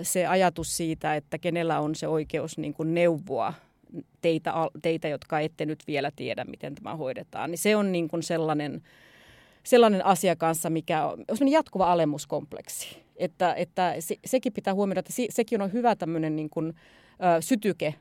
[0.03, 3.53] se ajatus siitä, että kenellä on se oikeus niin kuin neuvoa
[4.21, 8.23] teitä, teitä, jotka ette nyt vielä tiedä, miten tämä hoidetaan, niin se on niin kuin
[8.23, 8.81] sellainen
[9.67, 13.03] sellainen asia kanssa, mikä on, on jatkuva alemuskompleksi.
[13.15, 16.73] Että, että se, sekin pitää huomioida, että se, sekin on hyvä tämmöinen niin kuin,
[17.37, 17.95] ö, sytyke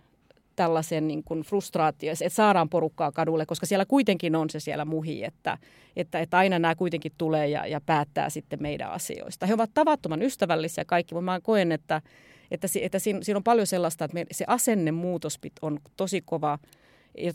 [0.56, 5.24] tällaisen niin kuin frustraatio, että saadaan porukkaa kadulle, koska siellä kuitenkin on se siellä muhi,
[5.24, 5.58] että,
[5.96, 9.46] että, että aina nämä kuitenkin tulee ja, ja päättää sitten meidän asioista.
[9.46, 12.02] He ovat tavattoman ystävällisiä kaikki, mutta mä koen, että,
[12.50, 16.58] että, että siinä, siinä on paljon sellaista, että me, se asennemuutos on tosi kova,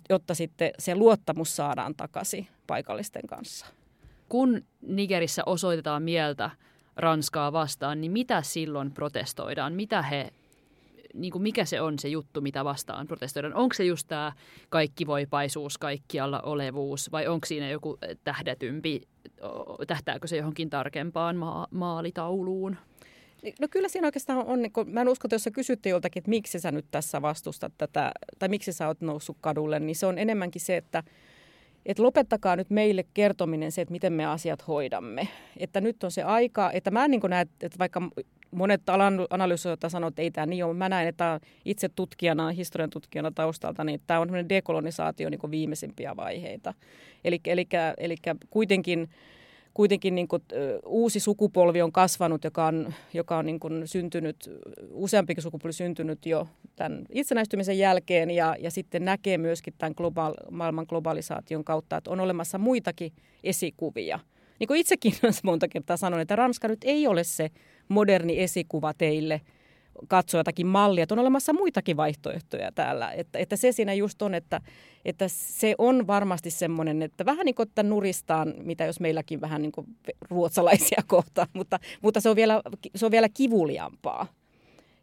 [0.09, 3.65] jotta sitten se luottamus saadaan takaisin paikallisten kanssa
[4.31, 6.49] kun Nigerissä osoitetaan mieltä
[6.95, 9.73] Ranskaa vastaan, niin mitä silloin protestoidaan?
[9.73, 10.29] Mitä he,
[11.13, 13.53] niin kuin mikä se on se juttu, mitä vastaan protestoidaan?
[13.53, 14.33] Onko se just tämä
[14.69, 19.01] kaikkivoipaisuus, kaikkialla olevuus vai onko siinä joku tähdätympi,
[19.87, 22.77] tähtääkö se johonkin tarkempaan ma- maalitauluun?
[23.61, 26.19] No kyllä siinä oikeastaan on, niin kun, mä en usko, että jos sä kysytte joltakin,
[26.21, 30.05] että miksi sä nyt tässä vastustat tätä, tai miksi sä oot noussut kadulle, niin se
[30.05, 31.03] on enemmänkin se, että–
[31.85, 35.27] että lopettakaa nyt meille kertominen se, että miten me asiat hoidamme.
[35.57, 38.01] Että nyt on se aika, että mä en niin näe, että vaikka
[38.51, 38.81] monet
[39.29, 43.83] analysoijat sanovat, että ei tämä niin ole, mä näen, että itse tutkijana, historian tutkijana taustalta,
[43.83, 46.73] niin tämä on dekolonisaatio niin viimeisimpiä vaiheita.
[47.23, 47.67] Eli, eli,
[47.97, 48.15] eli
[48.49, 49.09] kuitenkin
[49.73, 50.43] kuitenkin niin kuin,
[50.85, 54.49] uusi sukupolvi on kasvanut, joka on, joka on niin kuin syntynyt,
[54.91, 60.85] useampikin sukupolvi syntynyt jo tämän itsenäistymisen jälkeen ja, ja sitten näkee myöskin tämän globaal, maailman
[60.89, 64.19] globalisaation kautta, että on olemassa muitakin esikuvia.
[64.59, 67.49] Niin kuin itsekin monta kertaa sanon, että Ranska nyt ei ole se
[67.87, 69.41] moderni esikuva teille–
[70.07, 73.11] katsoa jotakin mallia, että on olemassa muitakin vaihtoehtoja täällä.
[73.11, 74.61] Että, että se siinä just on, että,
[75.05, 79.61] että se on varmasti semmoinen, että vähän niin kuin että nuristaan, mitä jos meilläkin vähän
[79.61, 79.87] niin kuin
[80.29, 82.61] ruotsalaisia kohtaan, mutta, mutta se, on vielä,
[82.95, 84.27] se on vielä kivuliampaa.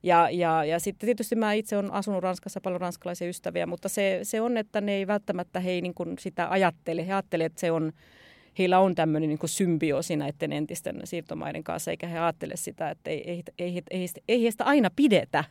[0.02, 4.20] Ja, ja, ja sitten tietysti mä itse olen asunut Ranskassa paljon ranskalaisia ystäviä, mutta se,
[4.22, 7.06] se on, että ne ei välttämättä he ei niin kuin sitä ajattele.
[7.06, 7.92] He ajattelevat, että se on,
[8.58, 13.30] heillä on tämmöinen niin symbioosi näiden entisten siirtomaiden kanssa, eikä he ajattele sitä, että ei,
[13.30, 15.44] ei, ei, ei, ei heistä aina pidetä.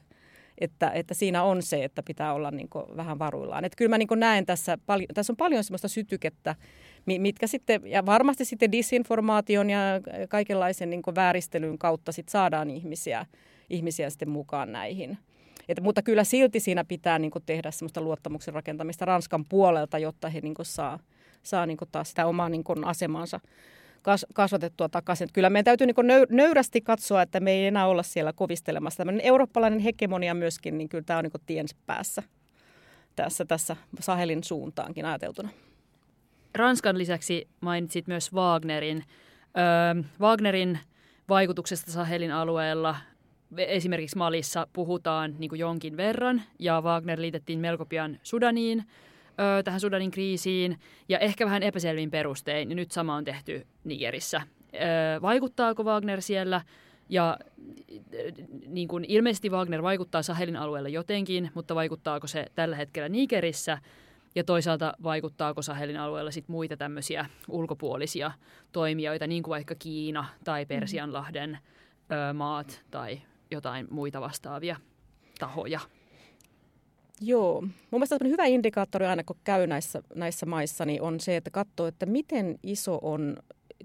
[0.57, 3.65] Että, että siinä on se, että pitää olla niin vähän varuillaan.
[3.65, 6.55] Että kyllä mä niin näen tässä, paljon, tässä on paljon sellaista sytykettä
[7.05, 9.79] mitkä sitten, ja varmasti sitten disinformaation ja
[10.29, 13.25] kaikenlaisen niin vääristelyn kautta sit saadaan ihmisiä,
[13.69, 15.17] ihmisiä sitten mukaan näihin.
[15.69, 20.41] Et, mutta kyllä silti siinä pitää niin tehdä semmoista luottamuksen rakentamista Ranskan puolelta, jotta he
[20.41, 20.99] niin saa,
[21.43, 23.39] saa niin taas sitä omaa niin asemansa
[24.01, 25.25] kas, kasvatettua takaisin.
[25.25, 28.97] Että kyllä meidän täytyy niin nöyrästi katsoa, että me ei enää olla siellä kovistelemassa.
[28.97, 32.23] Tällainen eurooppalainen hegemonia myöskin, niin kyllä tämä on niin tien päässä
[33.15, 35.49] tässä, tässä Sahelin suuntaankin ajateltuna.
[36.55, 39.03] Ranskan lisäksi mainitsit myös Wagnerin.
[39.57, 40.79] Öö, Wagnerin
[41.29, 42.95] vaikutuksesta Sahelin alueella
[43.57, 48.83] esimerkiksi Malissa puhutaan niin kuin jonkin verran, ja Wagner liitettiin melko pian Sudaniin,
[49.39, 54.41] ö, tähän Sudanin kriisiin, ja ehkä vähän epäselvin perustein, ja nyt sama on tehty Nigerissä.
[54.73, 54.77] Ö,
[55.21, 56.61] vaikuttaako Wagner siellä?
[57.09, 57.37] Ja
[58.67, 63.77] niin kuin ilmeisesti Wagner vaikuttaa Sahelin alueella jotenkin, mutta vaikuttaako se tällä hetkellä Nigerissä?
[64.35, 68.31] Ja toisaalta vaikuttaako Sahelin alueella sit muita tämmöisiä ulkopuolisia
[68.71, 71.57] toimijoita, niin kuin vaikka Kiina tai Persianlahden
[72.11, 73.21] ö, maat tai
[73.51, 74.75] jotain muita vastaavia
[75.39, 75.79] tahoja.
[77.21, 77.61] Joo.
[77.61, 81.87] Mun mielestä hyvä indikaattori aina, kun käy näissä, näissä maissa, niin on se, että katsoo,
[81.87, 83.37] että miten iso on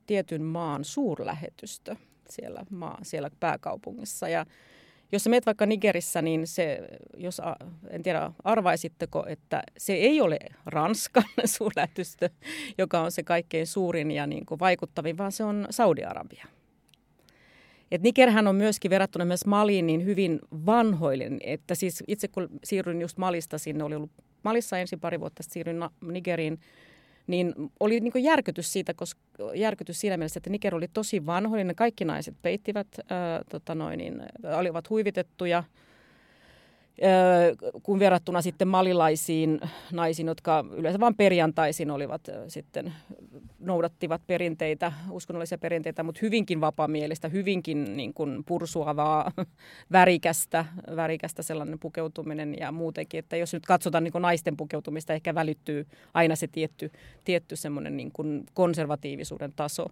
[0.07, 1.97] tietyn maan suurlähetystö
[2.31, 4.29] siellä, maa, siellä pääkaupungissa.
[4.29, 4.47] Ja
[5.13, 7.41] jos menet vaikka Nigerissä, niin se, jos,
[7.91, 11.25] en tiedä, arvaisitteko, että se ei ole Ranskan
[11.57, 12.31] suurlähetystö,
[12.79, 16.47] joka on se kaikkein suurin ja niin kuin vaikuttavin, vaan se on Saudi-Arabia.
[17.93, 23.01] Et Nigerhän on myöskin verrattuna myös Maliin niin hyvin vanhoillinen, että siis itse kun siirryin
[23.01, 24.11] just Malista sinne, oli ollut
[24.43, 26.61] Malissa ensin pari vuotta, siirryin Nigeriin,
[27.27, 29.21] niin oli niin järkytys siitä, koska
[29.55, 31.77] järkytys siinä mielessä, että Niger oli tosi vanhoillinen.
[31.77, 34.23] Kaikki naiset peittivät, ää, tota noin, niin,
[34.59, 35.65] olivat huivitettuja–
[37.83, 39.61] kun verrattuna sitten malilaisiin
[39.93, 42.93] naisiin, jotka yleensä vain perjantaisin olivat sitten,
[43.59, 49.33] noudattivat perinteitä, uskonnollisia perinteitä, mutta hyvinkin vapamielistä, hyvinkin niin kuin pursuavaa,
[49.93, 50.65] värikästä,
[50.97, 55.87] värikästä sellainen pukeutuminen ja muutenkin, että jos nyt katsotaan niin kuin naisten pukeutumista, ehkä välittyy
[56.15, 56.91] aina se tietty,
[57.25, 59.87] tietty semmoinen niin kuin konservatiivisuuden taso,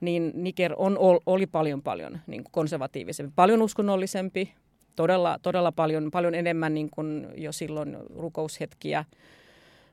[0.00, 4.52] niin Niger on, oli paljon paljon niin kuin konservatiivisempi, paljon uskonnollisempi,
[4.96, 9.04] todella, todella paljon, paljon enemmän niin kuin jo silloin rukoushetkiä,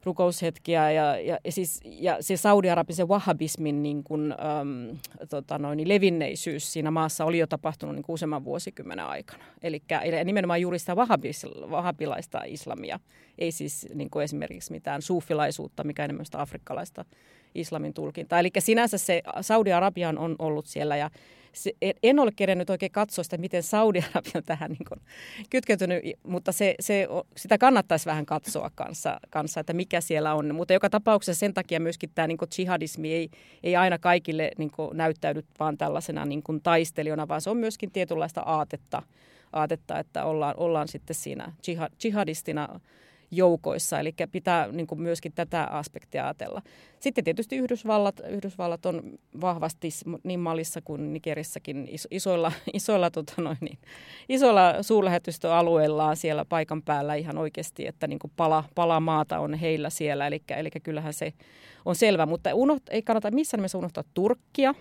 [0.04, 4.98] rukoushetkiä ja, ja, ja, siis, ja se Saudi-Arabisen wahhabismin niin kuin, äm,
[5.30, 9.44] tota noin, levinneisyys siinä maassa oli jo tapahtunut niin useamman vuosikymmenen aikana.
[9.62, 9.82] Eli
[10.26, 10.96] nimenomaan juuri sitä
[11.70, 13.00] wahhabilaista islamia,
[13.38, 17.06] ei siis niin kuin esimerkiksi mitään suufilaisuutta, mikä enemmän sitä afrikkalaista
[17.56, 18.40] islamin tulkintaa.
[18.40, 21.10] Eli sinänsä se Saudi-Arabian on ollut siellä ja
[21.54, 21.72] se,
[22.04, 25.02] en ole kerennyt oikein katsoa sitä, miten Saudi-Arabia on tähän niin kuin
[25.50, 30.56] kytkeytynyt, mutta se, se, sitä kannattaisi vähän katsoa kanssa, kanssa, että mikä siellä on.
[30.56, 33.30] Mutta joka tapauksessa sen takia myöskin tämä niin kuin jihadismi ei,
[33.64, 37.92] ei aina kaikille niin kuin näyttäydy vaan tällaisena niin kuin taistelijana, vaan se on myöskin
[37.92, 39.02] tietynlaista aatetta,
[39.54, 41.54] aatetta että ollaan, ollaan sitten siinä
[42.04, 42.80] jihadistina
[43.36, 46.62] joukoissa, eli pitää niin kuin myöskin tätä aspektia ajatella.
[47.00, 49.02] Sitten tietysti Yhdysvallat, Yhdysvallat on
[49.42, 49.90] vahvasti
[50.24, 53.78] niin Malissa kuin Nigerissäkin isoilla, isoilla, tota noin, niin,
[54.30, 59.90] isoilla suurlähetystöalueillaan siellä paikan päällä ihan oikeasti, että niin kuin pala, pala maata on heillä
[59.90, 61.34] siellä, eli, eli kyllähän se
[61.86, 64.74] on selvä, mutta unoht, ei kannata missään nimessä unohtaa Turkkia,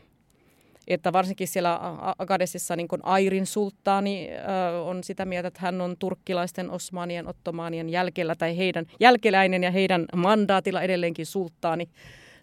[0.88, 1.78] että varsinkin siellä
[2.18, 8.34] Agadesissa niin Airin sulttaani äh, on sitä mieltä, että hän on turkkilaisten osmanien, ottomaanien jälkellä
[8.34, 11.88] tai heidän jälkeläinen ja heidän mandaatilla edelleenkin sulttaani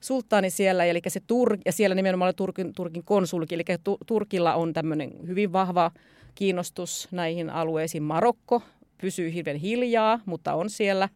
[0.02, 3.64] sulttaani siellä, eli se Tur, ja siellä nimenomaan Turkin, Turkin konsulki, eli
[4.06, 5.92] Turkilla on tämmöinen hyvin vahva
[6.36, 8.04] kiinnostus näihin alueisiin.
[8.04, 8.62] Marokko
[9.02, 11.10] pysyy hirveän hiljaa, mutta on siellä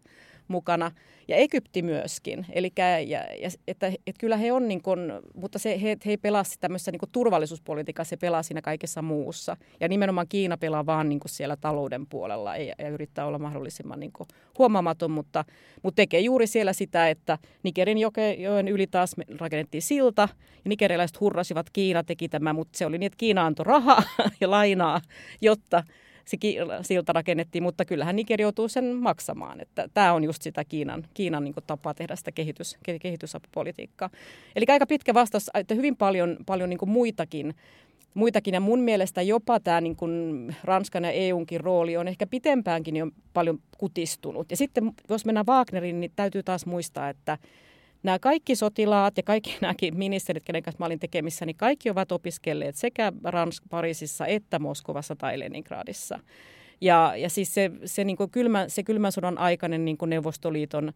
[0.48, 0.92] mukana
[1.28, 2.46] ja Egypti myöskin.
[2.50, 5.00] Eli ja, ja, että, että kyllä he on, niin kuin,
[5.36, 9.58] mutta se, he, he ei pelaa tämmöisessä niin turvallisuuspolitiikassa, se pelaa siinä kaikessa muussa.
[9.80, 14.12] Ja nimenomaan Kiina pelaa vaan niin siellä talouden puolella ja, ja yrittää olla mahdollisimman niin
[14.58, 15.46] huomaamaton, mutta,
[15.84, 17.98] mutta tekee juuri siellä sitä, että Nigerin
[18.38, 20.30] joen yli taas rakennettiin silta
[20.66, 24.04] ja nigerilaiset hurrasivat, Kiina teki tämä, mutta se oli niin, että Kiina antoi rahaa
[24.42, 25.02] ja lainaa,
[25.42, 25.84] jotta
[26.26, 26.38] se
[26.82, 29.62] silta rakennettiin, mutta kyllähän Niger joutuu sen maksamaan.
[29.62, 34.10] Että tämä on just sitä Kiinan, Kiinan niin tapaa tehdä sitä kehitys, kehitysapupolitiikkaa.
[34.56, 37.56] Eli aika pitkä vastaus, että hyvin paljon, paljon niin muitakin
[38.14, 38.54] muitakin.
[38.54, 43.08] Ja mun mielestä jopa tämä niin kuin Ranskan ja EUnkin rooli on ehkä pitempäänkin jo
[43.34, 44.52] paljon kutistunut.
[44.52, 47.38] Ja sitten jos mennään Wagnerin, niin täytyy taas muistaa, että
[48.04, 52.12] nämä kaikki sotilaat ja kaikki nämäkin ministerit, kenen kanssa mä olin tekemissä, niin kaikki ovat
[52.12, 56.20] opiskelleet sekä Ransk, Pariisissa että Moskovassa tai Leningradissa.
[56.82, 60.94] Ja, ja siis se, se, niin kylmä, se kylmän sodan aikainen niin Neuvostoliiton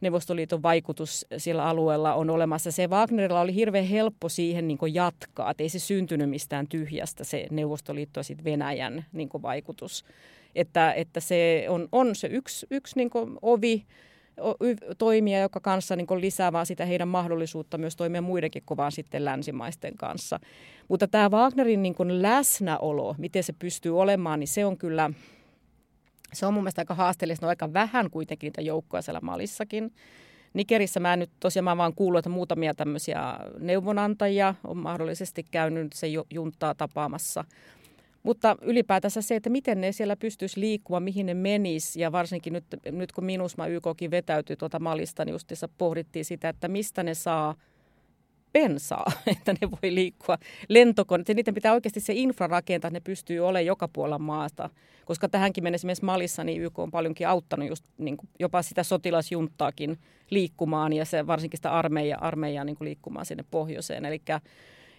[0.00, 2.70] Neuvostoliiton vaikutus sillä alueella on olemassa.
[2.70, 7.46] Se Wagnerilla oli hirveän helppo siihen niin jatkaa, että ei se syntynyt mistään tyhjästä se
[7.50, 10.04] Neuvostoliitto ja sitten Venäjän niin vaikutus.
[10.54, 13.10] Että, että se on, on se yksi, yksi niin
[13.42, 13.86] ovi,
[14.98, 19.96] toimia, joka kanssa niin lisää vaan sitä heidän mahdollisuutta myös toimia muidenkin kovaan sitten länsimaisten
[19.96, 20.40] kanssa.
[20.88, 25.10] Mutta tämä Wagnerin niin läsnäolo, miten se pystyy olemaan, niin se on kyllä,
[26.32, 27.46] se on mun mielestä aika haasteellista.
[27.46, 29.92] No aika vähän kuitenkin niitä joukkoja siellä Malissakin.
[30.54, 36.06] Nigerissä mä nyt tosiaan mä vaan kuullut, että muutamia tämmöisiä neuvonantajia on mahdollisesti käynyt se
[36.30, 37.44] juntaa tapaamassa.
[38.26, 42.64] Mutta ylipäätänsä se, että miten ne siellä pystyisi liikkumaan, mihin ne menis ja varsinkin nyt,
[42.90, 47.54] nyt kun Minusma YKkin vetäytyi tuota Malista, niin justissa pohdittiin sitä, että mistä ne saa
[48.52, 51.28] bensaa, että ne voi liikkua lentokoneet.
[51.28, 54.70] Ja niiden pitää oikeasti se infra rakentaa, että ne pystyy olemaan joka puolella maasta.
[55.04, 58.82] Koska tähänkin mennessä esimerkiksi Malissa niin YK on paljonkin auttanut just niin kuin jopa sitä
[58.82, 59.98] sotilasjunttaakin
[60.30, 64.04] liikkumaan ja se, varsinkin sitä armeija, armeijaa niin kuin liikkumaan sinne pohjoiseen.
[64.04, 64.22] Eli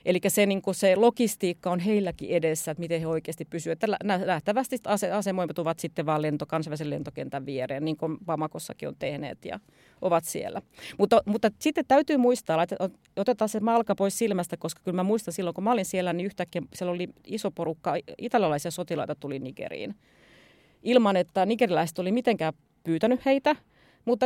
[0.08, 3.80] Eli se, niin se logistiikka on heilläkin edessä, että miten he oikeasti pysyvät.
[4.26, 9.60] Lähtevästi ase- asemoituvat sitten vaan lento, kansainvälisen lentokentän viereen, niin kuin Bamakossakin on tehneet ja
[10.02, 10.62] ovat siellä.
[10.98, 12.76] Mutta, mutta sitten täytyy muistaa, että
[13.15, 16.26] otetaan se malka pois silmästä, koska kyllä mä muistan silloin, kun mä olin siellä, niin
[16.26, 19.96] yhtäkkiä siellä oli iso porukka italialaisia sotilaita tuli Nigeriin.
[20.84, 23.56] Ilman, että nigeriläiset oli mitenkään pyytänyt heitä–
[24.08, 24.26] mutta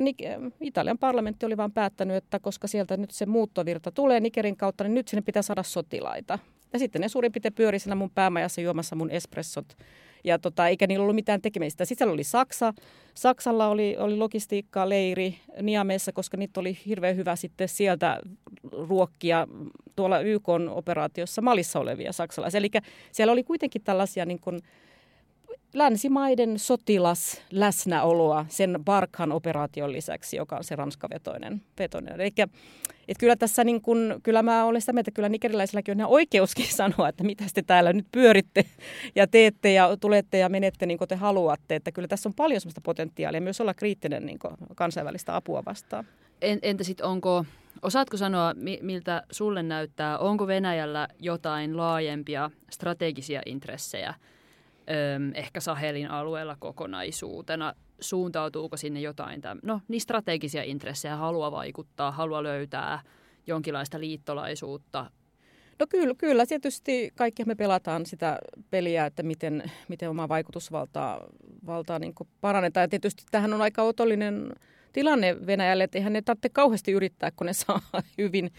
[0.62, 4.94] Italian parlamentti oli vain päättänyt, että koska sieltä nyt se muuttovirta tulee Nigerin kautta, niin
[4.94, 6.39] nyt sinne pitää saada sotilaita.
[6.74, 9.78] Ja sitten ne suurin piirtein pyöri siinä mun päämajassa juomassa mun espressot.
[10.24, 11.86] Ja tota, eikä niillä ollut mitään tekemistä.
[11.86, 12.74] Sitten siellä oli Saksa.
[13.13, 18.20] Saksalla oli, oli logistiikkaa leiri Niameessa, koska niitä oli hirveän hyvä sitten sieltä
[18.72, 19.48] ruokkia
[19.96, 22.58] tuolla YK-operaatiossa Malissa olevia saksalaisia.
[22.58, 22.70] Eli
[23.12, 24.62] siellä oli kuitenkin tällaisia niin kuin,
[25.74, 31.62] länsimaiden sotilas läsnäoloa sen Barkhan operaation lisäksi, joka on se ranskavetoinen.
[31.80, 32.22] Vetoinen.
[32.22, 32.32] Eli
[33.08, 36.12] että kyllä tässä niin kun, kyllä mä olen sitä mieltä, että kyllä nigeriläisilläkin on ihan
[36.12, 38.66] oikeuskin sanoa, että mitä te täällä nyt pyöritte
[39.16, 41.76] ja teette ja tulette ja menette niin kuin te haluatte.
[41.76, 44.40] Että kyllä tässä on paljon sellaista potentiaalia myös olla kriittinen niin
[44.76, 46.06] kansainvälistä apua vastaan.
[46.42, 47.46] Entä sitten onko,
[47.82, 54.14] osaatko sanoa miltä sulle näyttää, onko Venäjällä jotain laajempia strategisia intressejä–
[55.34, 57.74] ehkä Sahelin alueella kokonaisuutena.
[58.00, 63.02] Suuntautuuko sinne jotain, täm, no niin strategisia intressejä, haluaa vaikuttaa, haluaa löytää
[63.48, 65.12] jonkinlaista liittolaisuutta
[65.82, 68.39] No kyllä, kyllä, tietysti kaikki me pelataan sitä
[68.70, 71.28] peliä, että miten, miten omaa vaikutusvaltaa
[71.65, 72.84] valtaa niin parannetaan.
[72.84, 74.54] Ja tietysti tähän on aika otollinen
[74.93, 77.82] tilanne Venäjälle, että eihän ne tarvitse kauheasti yrittää, kun ne saa
[78.17, 78.51] hyvin,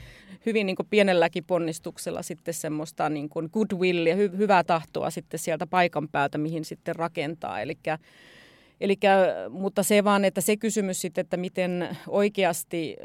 [0.46, 6.08] hyvin niin pienelläkin ponnistuksella sitten semmoista niin kuin goodwillia, hy, hyvää tahtoa sitten sieltä paikan
[6.08, 7.60] päältä, mihin sitten rakentaa.
[7.60, 7.98] Elikkä,
[8.80, 9.16] Elikkä,
[9.50, 12.96] mutta se vaan, että se kysymys sitten, että miten oikeasti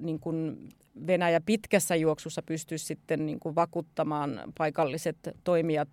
[0.00, 0.68] niin kuin
[1.06, 5.88] Venäjä pitkässä juoksussa pystyisi sitten niin kuin vakuuttamaan paikalliset toimijat,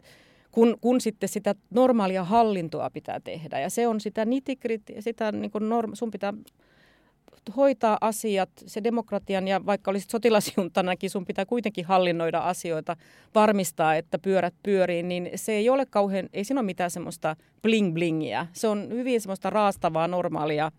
[0.52, 3.60] kun, kun sitten sitä normaalia hallintoa pitää tehdä.
[3.60, 6.34] Ja se on sitä nitikrit, sitä niin kuin norm, sun pitää
[7.56, 12.96] hoitaa asiat, se demokratian ja vaikka olisit sotilasjuntanakin, sun pitää kuitenkin hallinnoida asioita,
[13.36, 17.36] varmistaa, että pyörät pyörii, niin se ei ole kauhean, ei siinä ole mitään semmoista
[17.68, 18.46] bling-blingiä.
[18.54, 20.72] Se on hyvin semmoista raastavaa, normaalia.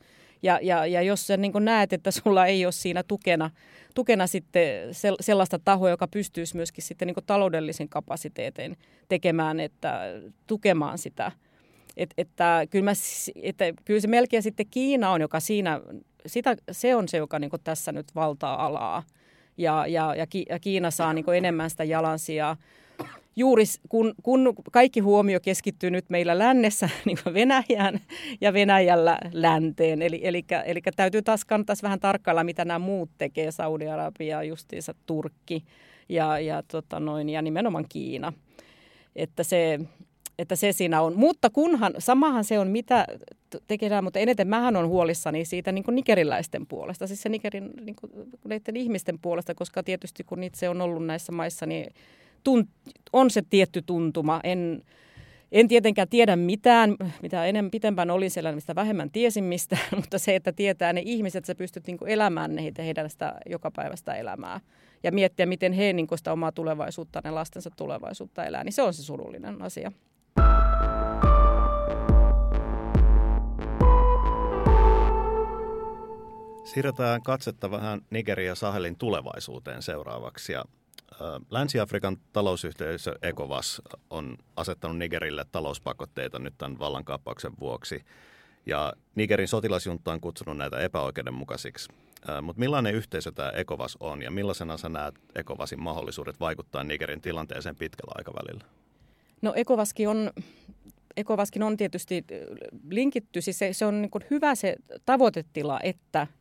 [0.43, 3.51] Ja, ja, ja jos sä niin näet, että sulla ei ole siinä tukena,
[3.95, 8.77] tukena sitten sellaista tahoa, joka pystyisi myöskin sitten niin taloudellisen kapasiteetin
[9.09, 10.01] tekemään, että
[10.47, 11.33] tukemaan sitä,
[11.99, 12.93] et, että, kyllä mä,
[13.43, 15.81] että kyllä se melkein sitten Kiina on, joka siinä
[16.27, 19.03] sitä, se on se, joka niin tässä nyt valtaa alaa.
[19.57, 22.57] Ja, ja, ja, Ki, ja Kiina saa niin enemmän sitä jalansijaa.
[23.37, 28.01] Juuri kun, kun kaikki huomio keskittyy nyt meillä lännessä niin Venäjään
[28.41, 30.03] ja Venäjällä länteen.
[30.03, 35.65] Eli, eli, eli täytyy taas kannattaisi vähän tarkkailla, mitä nämä muut tekee, Saudi-Arabia, justiinsa Turkki
[36.09, 38.33] ja, ja, tota noin, ja nimenomaan Kiina.
[39.17, 39.79] Että se,
[40.39, 41.17] että se siinä on.
[41.17, 43.07] Mutta kunhan, samahan se on mitä
[43.67, 48.13] tekee, mutta eniten mähän on huolissani siitä niin nigeriläisten puolesta, siis se Nigerin niin kuin,
[48.75, 51.95] ihmisten puolesta, koska tietysti kun itse on ollut näissä maissa, niin
[52.45, 52.71] tunt,
[53.13, 54.41] on se tietty tuntuma.
[54.45, 54.83] En,
[55.53, 60.37] en tietenkään tiedä mitään, mitä enemmän pitempään olin siellä, mistä vähemmän tiesin mistä, mutta se,
[60.37, 64.61] että tietää ne ihmiset, että sä pystyt niin kuin elämään ne, heidän sitä jokapäiväistä elämää
[65.03, 68.95] ja miettiä, miten he niin sitä omaa tulevaisuutta, ne lastensa tulevaisuutta elää, niin se on
[68.95, 69.93] se surullinen asia.
[76.65, 80.53] Siirretään katsetta vähän Nigeria Sahelin tulevaisuuteen seuraavaksi.
[80.53, 80.65] Ja,
[81.51, 88.05] Länsi-Afrikan talousyhteisö ECOWAS on asettanut Nigerille talouspakotteita nyt tämän vallankaappauksen vuoksi.
[88.67, 91.89] Ja Nigerin sotilasjunta on kutsunut näitä epäoikeudenmukaisiksi.
[92.43, 97.77] Mutta millainen yhteisö tämä ECOWAS on ja millaisena sä näet ECOWASin mahdollisuudet vaikuttaa Nigerin tilanteeseen
[97.77, 98.78] pitkällä aikavälillä?
[99.43, 100.31] No ECOWASkin on,
[101.17, 102.25] ECOWASkin on tietysti
[102.91, 106.27] linkitty, siis se, se on niin hyvä se tavoitetila, että–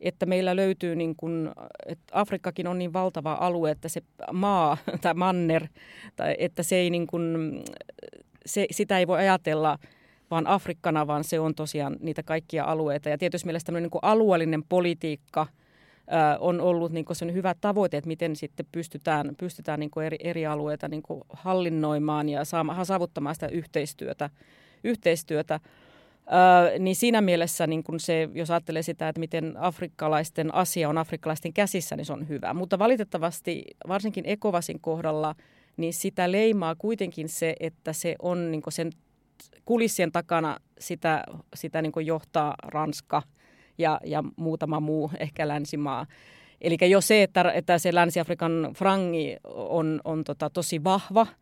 [0.00, 1.50] että meillä löytyy, niin kuin,
[1.86, 5.68] että Afrikkakin on niin valtava alue, että se maa tai manner,
[6.16, 7.24] tai että se ei niin kuin,
[8.46, 9.78] se, sitä ei voi ajatella
[10.30, 13.08] vaan Afrikkana, vaan se on tosiaan niitä kaikkia alueita.
[13.08, 15.46] Ja tietysti mielestäni niin alueellinen politiikka
[16.40, 20.88] on ollut niin kuin hyvä tavoite, että miten sitten pystytään, pystytään niin eri, eri alueita
[20.88, 24.30] niin hallinnoimaan ja saamaan, saavuttamaan sitä yhteistyötä.
[24.84, 25.60] yhteistyötä.
[26.32, 30.98] Öö, niin siinä mielessä, niin kun se, jos ajattelee sitä, että miten afrikkalaisten asia on
[30.98, 32.54] afrikkalaisten käsissä, niin se on hyvä.
[32.54, 35.34] Mutta valitettavasti, varsinkin Ekovasin kohdalla,
[35.76, 38.90] niin sitä leimaa kuitenkin se, että se on niin sen
[39.64, 41.24] kulissien takana sitä,
[41.54, 43.22] sitä niin johtaa Ranska
[43.80, 46.06] ja, ja muutama muu ehkä länsimaa.
[46.60, 51.26] Eli jo se, että, että se Länsi-Afrikan frangi on, on tota, tosi vahva–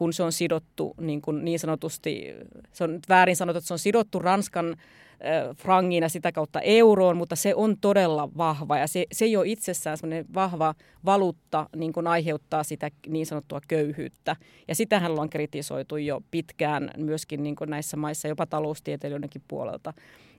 [0.00, 2.34] kun se on sidottu niin, kuin niin sanotusti,
[2.72, 7.16] se on väärin sanottu, että se on sidottu Ranskan äh, frangiin ja sitä kautta euroon,
[7.16, 10.74] mutta se on todella vahva ja se, se jo itsessään semmoinen vahva
[11.04, 14.36] valuutta niin kuin aiheuttaa sitä niin sanottua köyhyyttä.
[14.68, 19.92] Ja sitähän ollaan kritisoitu jo pitkään myöskin niin kuin näissä maissa, jopa taloustieteilijöidenkin puolelta.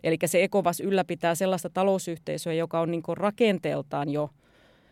[0.03, 4.29] Eli se ECOWAS ylläpitää sellaista talousyhteisöä, joka on niin rakenteeltaan jo–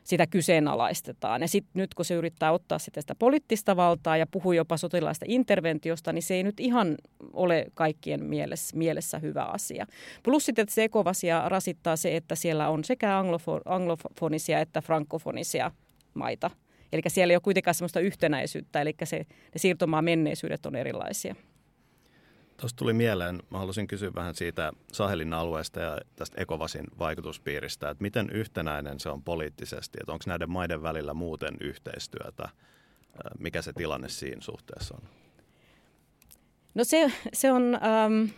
[0.10, 1.42] sitä kyseenalaistetaan.
[1.42, 5.26] Ja sitten nyt kun se yrittää ottaa sitä, sitä poliittista valtaa ja puhuu jopa sotilaista
[5.28, 6.98] interventiosta, niin se ei nyt ihan
[7.34, 9.86] ole kaikkien mielessä, mielessä hyvä asia.
[10.24, 15.72] Plus sitten, että se ekovasia rasittaa se, että siellä on sekä anglofo, anglofonisia että frankofonisia
[16.14, 16.52] maita.
[16.94, 21.36] Eli siellä ei ole kuitenkaan sellaista yhtenäisyyttä, eli se, ne siirtomaan menneisyydet on erilaisia.
[22.60, 28.02] Tuosta tuli mieleen, mä haluaisin kysyä vähän siitä Sahelin alueesta ja tästä Ekovasin vaikutuspiiristä, että
[28.02, 32.50] miten yhtenäinen se on poliittisesti, että onko näiden maiden välillä muuten yhteistyötä,
[33.40, 35.10] mikä se tilanne siinä suhteessa on?
[36.76, 38.30] No se, se on, ähm,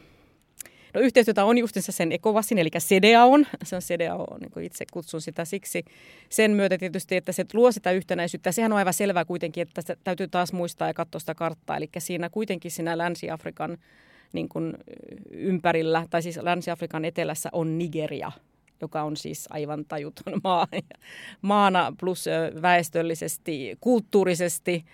[0.94, 5.22] no yhteistyötä on justiinsa sen Ekovasin, eli CDAON, se on CDAO, niin kuin itse kutsun
[5.22, 5.86] sitä siksi.
[6.30, 8.52] Sen myötä tietysti, että se luo sitä yhtenäisyyttä.
[8.52, 12.30] Sehän on aivan selvää kuitenkin, että täytyy taas muistaa ja katsoa sitä karttaa, eli siinä
[12.30, 13.78] kuitenkin siinä Länsi-Afrikan
[14.34, 14.74] niin kuin
[15.32, 18.32] ympärillä, tai siis Länsi-Afrikan etelässä on Nigeria,
[18.82, 20.68] joka on siis aivan tajuton maa,
[21.42, 22.26] maana plus
[22.62, 24.86] väestöllisesti, kulttuurisesti.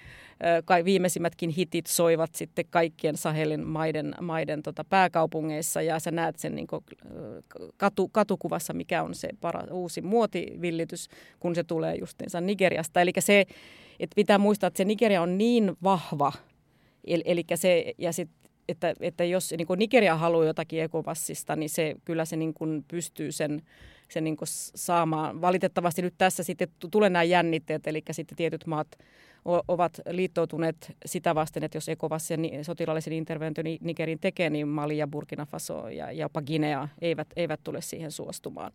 [0.85, 6.67] Viimeisimmätkin hitit soivat sitten kaikkien Sahelin maiden, maiden tota pääkaupungeissa ja sä näet sen niin
[7.77, 11.09] katu, katukuvassa, mikä on se para, uusi muotivillitys,
[11.39, 13.01] kun se tulee justiinsa Nigeriasta.
[13.01, 13.45] Eli se,
[13.99, 16.31] että pitää muistaa, että se Nigeria on niin vahva,
[17.07, 18.29] Eli se, ja sit
[18.69, 22.85] että, että jos niin kuin Nigeria haluaa jotakin ekovassista, niin se, kyllä se niin kuin
[22.87, 23.61] pystyy sen,
[24.09, 25.41] sen niin kuin saamaan.
[25.41, 28.87] Valitettavasti nyt tässä sitten tulee nämä jännitteet, eli sitten tietyt maat
[29.67, 35.07] ovat liittoutuneet sitä vasten, että jos ECOWAS ja sotilaallisen intervention Nigerin tekee, niin Mali ja
[35.07, 38.71] Burkina Faso ja jopa Guinea eivät, eivät tule siihen suostumaan.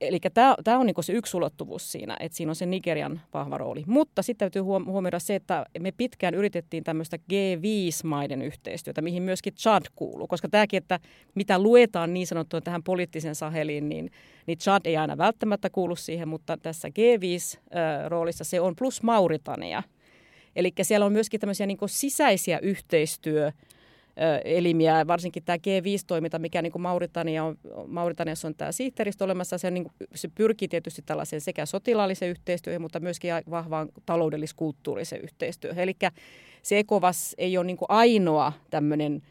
[0.00, 0.20] Eli
[0.64, 3.84] tämä on niinku se yksi ulottuvuus siinä, että siinä on se Nigerian vahva rooli.
[3.86, 9.82] Mutta sitten täytyy huomioida se, että me pitkään yritettiin tämmöistä G5-maiden yhteistyötä, mihin myöskin Chad
[9.94, 10.26] kuuluu.
[10.26, 11.00] Koska tämäkin, että
[11.34, 14.10] mitä luetaan niin sanottua tähän poliittisen saheliin, niin,
[14.46, 19.82] niin Chad ei aina välttämättä kuulu siihen, mutta tässä G5-roolissa se on plus Mauritania.
[20.56, 23.52] Eli siellä on myöskin tämmöisiä niin sisäisiä yhteistyö-
[24.44, 29.70] elimiä, varsinkin tämä G5-toiminta, mikä niin kuin Mauritania on, Mauritaniassa on tämä sihteeristö olemassa, se,
[29.70, 35.82] niin kuin, se pyrkii tietysti tällaiseen sekä sotilaalliseen yhteistyöhön, mutta myöskin vahvaan taloudellis-kulttuuriseen yhteistyöhön.
[35.82, 35.96] Eli
[36.62, 39.22] se ECOVAS ei ole niin kuin ainoa tämmöinen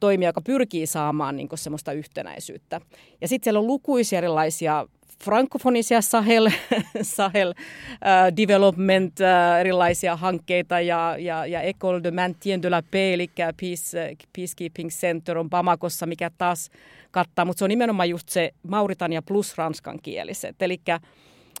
[0.00, 2.80] toimija, joka pyrkii saamaan niin semmoista yhtenäisyyttä.
[3.20, 4.86] Ja sitten siellä on lukuisia erilaisia
[5.24, 6.50] frankofonisia Sahel,
[7.02, 13.14] Sahel uh, Development, uh, erilaisia hankkeita ja, ja, ja Ecole de Maintien de la Paix,
[13.14, 16.70] eli Peace, Peacekeeping Center on Bamakossa, mikä taas
[17.10, 20.62] kattaa, mutta se on nimenomaan just se Mauritania plus ranskankieliset.
[20.62, 20.80] Eli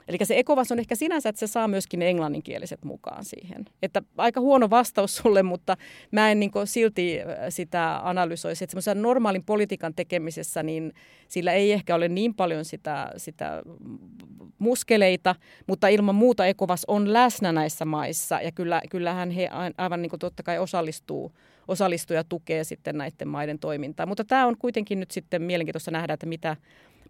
[0.08, 3.64] Eli se ekovas on ehkä sinänsä, että se saa myöskin ne englanninkieliset mukaan siihen.
[3.82, 5.76] Että aika huono vastaus sulle, mutta
[6.10, 8.64] mä en niin silti sitä analysoisi.
[8.64, 10.92] Että semmoisen normaalin politiikan tekemisessä, niin
[11.28, 13.62] sillä ei ehkä ole niin paljon sitä, sitä
[14.58, 15.34] muskeleita,
[15.66, 18.40] mutta ilman muuta ekovas on läsnä näissä maissa.
[18.40, 19.48] Ja kyllä, kyllähän he
[19.78, 21.32] aivan niin totta kai osallistuu,
[21.68, 24.06] osallistuu ja tukee sitten näiden maiden toimintaa.
[24.06, 26.56] Mutta tämä on kuitenkin nyt sitten mielenkiintoista nähdä, että mitä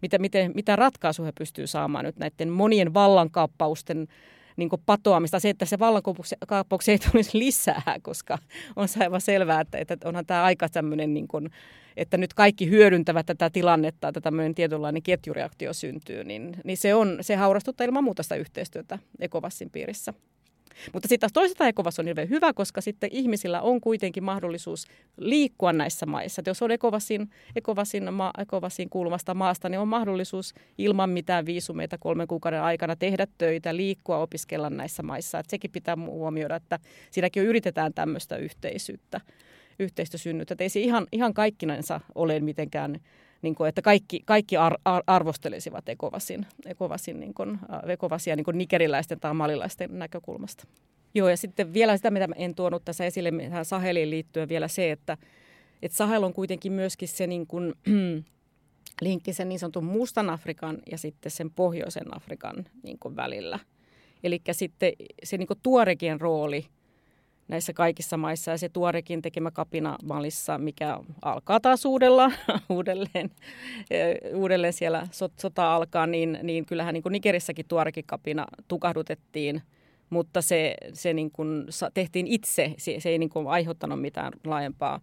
[0.03, 4.09] mitä, miten, mitä ratkaisuja he pystyy saamaan nyt näiden monien vallankaappausten
[4.57, 8.39] niin patoamista, se, että se vallankaappauksia ei tulisi lisää, koska
[8.77, 11.51] on aivan selvää, että, että onhan tämä aika tämmöinen, niin kuin,
[11.97, 17.19] että nyt kaikki hyödyntävät tätä tilannetta, että tämmöinen tietynlainen ketjureaktio syntyy, niin, niin se, on,
[17.21, 20.15] se haurastuttaa ilman muuta sitä yhteistyötä Ekovassin piirissä.
[20.93, 25.73] Mutta sitten taas toisaalta Ekovas on hirveän hyvä, koska sitten ihmisillä on kuitenkin mahdollisuus liikkua
[25.73, 26.41] näissä maissa.
[26.41, 31.99] Et jos on Ekovasin, Ekovasin, ma, Ekovasin kuulumasta maasta, niin on mahdollisuus ilman mitään viisumeita
[31.99, 35.39] kolmen kuukauden aikana tehdä töitä, liikkua, opiskella näissä maissa.
[35.39, 36.79] Et sekin pitää huomioida, että
[37.11, 39.21] siinäkin yritetään tämmöistä yhteisyyttä,
[39.79, 40.57] yhteistyösynnyttä.
[40.61, 43.01] Ei se ihan, ihan kaikkinensa ole mitenkään
[43.43, 47.59] niin kuin, että kaikki, kaikki ar, ar, arvostelisivat Ekovasin, Ekovasin niin kuin,
[47.89, 50.67] Ekovasia niin kuin nikeriläisten tai malilaisten näkökulmasta.
[51.15, 54.91] Joo, ja sitten vielä sitä, mitä en tuonut tässä esille tähän Saheliin liittyen vielä se,
[54.91, 55.17] että,
[55.83, 57.75] että Sahel on kuitenkin myöskin se niin kuin,
[59.01, 63.59] linkki sen niin sanotun mustan Afrikan ja sitten sen pohjoisen Afrikan niin kuin välillä.
[64.23, 66.67] Eli sitten se niin kuin tuorekien rooli–
[67.49, 68.51] näissä kaikissa maissa.
[68.51, 72.33] Ja se tuorekin tekemä kapina Malissa, mikä alkaa taas uudella,
[72.69, 73.31] uudelleen,
[73.91, 79.63] eh, uudelleen siellä sota alkaa, niin, niin kyllähän niin kuin Nigerissäkin tuorekin kapina tukahdutettiin,
[80.11, 85.01] mutta se, se niin kuin tehtiin itse, se, se ei niin kuin aiheuttanut mitään laajempaa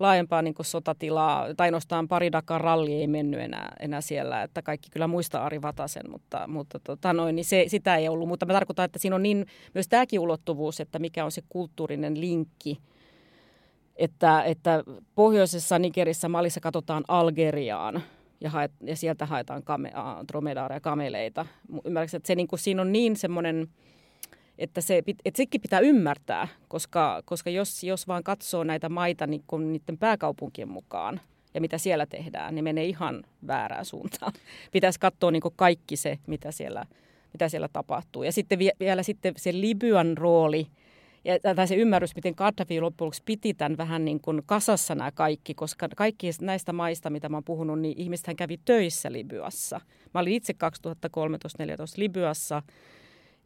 [0.00, 4.90] laajempaa niin sotatilaa, tai nostaan pari Dakar ralli ei mennyt enää, enää siellä, että kaikki
[4.90, 8.28] kyllä muistaa Ari Vatasen, mutta, mutta tota noin, niin se, sitä ei ollut.
[8.28, 12.20] Mutta mä tarkoitan, että siinä on niin myös tämäkin ulottuvuus, että mikä on se kulttuurinen
[12.20, 12.78] linkki,
[13.96, 14.84] että, että
[15.14, 18.02] pohjoisessa Nigerissä Malissa katsotaan Algeriaan,
[18.40, 19.92] ja, haet, ja sieltä haetaan kame,
[20.28, 21.46] dromedaareja, kameleita.
[21.84, 23.68] Ymmärrätkö, että se, niin kuin, siinä on niin semmoinen
[24.60, 29.44] että, se, että sekin pitää ymmärtää, koska, koska jos, jos vaan katsoo näitä maita niin
[29.46, 31.20] kuin niiden pääkaupunkien mukaan
[31.54, 34.32] ja mitä siellä tehdään, niin menee ihan väärään suuntaan.
[34.72, 36.86] Pitäisi katsoa niin kuin kaikki se, mitä siellä,
[37.32, 38.22] mitä siellä tapahtuu.
[38.22, 40.66] Ja sitten vielä sitten se Libyan rooli,
[41.24, 45.12] ja, tai se ymmärrys, miten Gaddafi loppujen lopuksi piti tämän vähän niin kuin kasassa nämä
[45.12, 49.80] kaikki, koska kaikki näistä maista, mitä mä oon puhunut, niin ihmisethän kävi töissä Libyassa.
[50.14, 50.56] Mä olin itse 2013-2014
[51.96, 52.62] Libyassa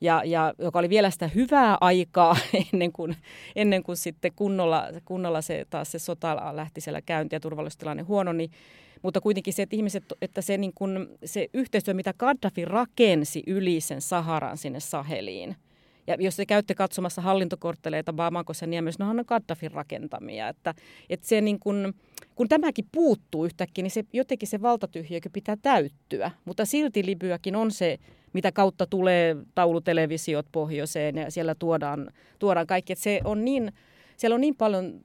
[0.05, 2.37] ja, ja joka oli vielä sitä hyvää aikaa
[2.73, 3.17] ennen kuin,
[3.57, 8.33] ennen kuin sitten kunnolla, kunnolla se, taas se sota lähti siellä käyntiin ja turvallisuustilanne huono,
[8.33, 8.51] niin,
[9.03, 13.81] mutta kuitenkin se, että ihmiset, että se, niin kuin, se yhteistyö, mitä Gaddafi rakensi yli
[13.81, 15.57] sen Saharan sinne Saheliin,
[16.07, 20.49] ja jos te käytte katsomassa hallintokortteleita Bamakossa ja Niemessä, ne on Gaddafin rakentamia.
[20.49, 20.75] Että,
[21.11, 21.95] että se niin kun,
[22.35, 26.31] kun tämäkin puuttuu yhtäkkiä, niin se, jotenkin se valtatyhjiökin pitää täyttyä.
[26.45, 27.99] Mutta silti Libyakin on se
[28.35, 32.93] mitä kautta tulee taulutelevisiot pohjoiseen ja siellä tuodaan, tuodaan kaikki.
[32.93, 33.73] Että se on niin,
[34.17, 35.01] siellä on niin paljon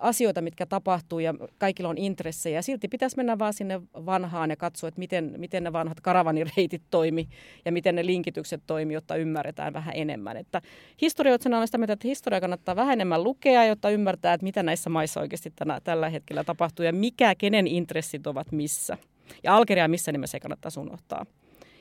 [0.00, 2.62] asioita, mitkä tapahtuu ja kaikilla on intressejä.
[2.62, 7.28] Silti pitäisi mennä vaan sinne vanhaan ja katsoa, että miten, miten ne vanhat karavanireitit toimi
[7.64, 10.36] ja miten ne linkitykset toimi, jotta ymmärretään vähän enemmän.
[10.36, 10.62] Että
[11.00, 14.90] historioitsena on sitä mieltä, että historia kannattaa vähän enemmän lukea, jotta ymmärtää, että mitä näissä
[14.90, 18.98] maissa oikeasti tänä, tällä hetkellä tapahtuu ja mikä, kenen intressit ovat missä.
[19.42, 21.26] Ja Algeria missä nimessä ei kannattaisi unohtaa.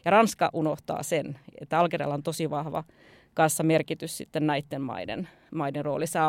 [0.08, 2.84] Ja Ranska unohtaa sen, että Algerialla on tosi vahva
[3.34, 6.28] kanssa merkitys sitten näiden maiden, maiden roolissa.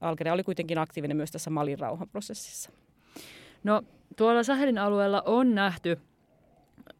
[0.00, 2.70] Algeria, oli kuitenkin aktiivinen myös tässä Malin rauhanprosessissa.
[3.64, 3.82] No
[4.16, 5.98] tuolla Sahelin alueella on nähty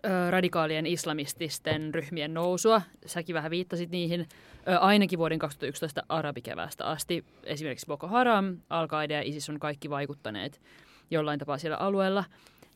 [0.04, 2.82] ö, radikaalien islamististen ryhmien nousua.
[3.06, 4.20] Säkin vähän viittasit niihin
[4.68, 7.24] ö, ainakin vuoden 2011 arabikevästä asti.
[7.44, 10.60] Esimerkiksi Boko Haram, Al-Qaeda ja ISIS on kaikki vaikuttaneet
[11.10, 12.24] jollain tapaa siellä alueella.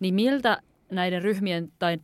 [0.00, 1.98] Niin miltä näiden ryhmien tai,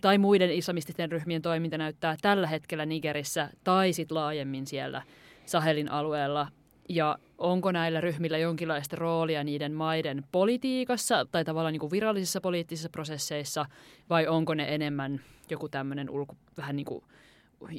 [0.00, 5.02] tai muiden islamististen ryhmien toiminta näyttää tällä hetkellä Nigerissä tai sitten laajemmin siellä
[5.46, 6.48] Sahelin alueella?
[6.88, 12.88] Ja onko näillä ryhmillä jonkinlaista roolia niiden maiden politiikassa tai tavallaan niin kuin virallisissa poliittisissa
[12.88, 13.66] prosesseissa
[14.10, 15.20] vai onko ne enemmän
[15.50, 17.04] joku tämmöinen ulko, vähän niin kuin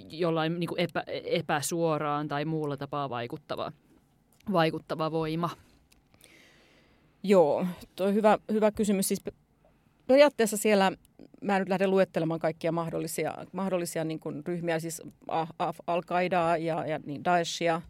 [0.09, 3.71] jollain niin kuin epä, epäsuoraan tai muulla tapaa vaikuttava,
[4.51, 5.49] vaikuttava voima?
[7.23, 9.07] Joo, tuo hyvä, hyvä kysymys.
[9.07, 9.23] Siis
[10.07, 10.91] periaatteessa siellä,
[11.41, 15.01] mä en nyt lähde luettelemaan kaikkia mahdollisia, mahdollisia niin kuin ryhmiä, siis
[15.87, 17.81] Al-Qaidaa ja, ja niin Daeshia,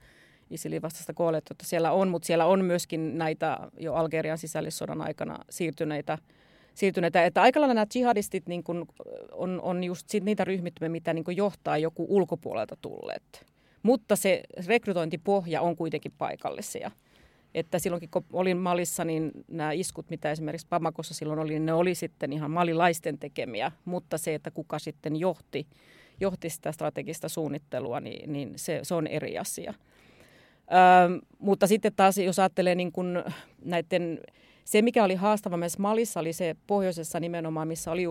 [0.50, 5.40] ISILin vastaista koolet, että siellä on, mutta siellä on myöskin näitä jo Algerian sisällissodan aikana
[5.50, 6.18] siirtyneitä,
[6.74, 8.86] siirtyneitä että aika lailla nämä jihadistit niin kuin
[9.32, 13.46] on, on just sit niitä ryhmittymiä, mitä niin kuin johtaa joku ulkopuolelta tulleet.
[13.84, 16.92] Mutta se rekrytointipohja on kuitenkin paikallisia.
[17.56, 21.74] Että silloinkin kun olin Malissa, niin nämä iskut, mitä esimerkiksi Pamakossa silloin oli, niin ne
[21.74, 23.72] oli sitten ihan malilaisten tekemiä.
[23.86, 25.68] Mutta se, että kuka sitten johti,
[26.20, 29.74] johti sitä strategista suunnittelua, niin, niin se, se on eri asia.
[29.74, 33.24] Ö, mutta sitten taas, jos ajattelee niin kuin
[33.66, 34.20] näiden
[34.66, 38.04] se, mikä oli haastava myös Malissa, oli se pohjoisessa nimenomaan, missä oli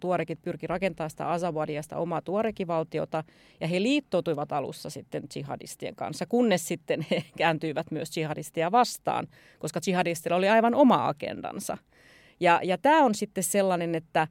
[0.00, 3.24] tuorekit pyrki rakentamaan sitä Azawadia, sitä omaa tuorekivaltiota,
[3.60, 9.26] ja he liittoutuivat alussa sitten jihadistien kanssa, kunnes sitten he kääntyivät myös jihadistia vastaan,
[9.58, 11.78] koska jihadistilla oli aivan oma agendansa.
[12.40, 14.28] Ja, ja tämä on sitten sellainen, että,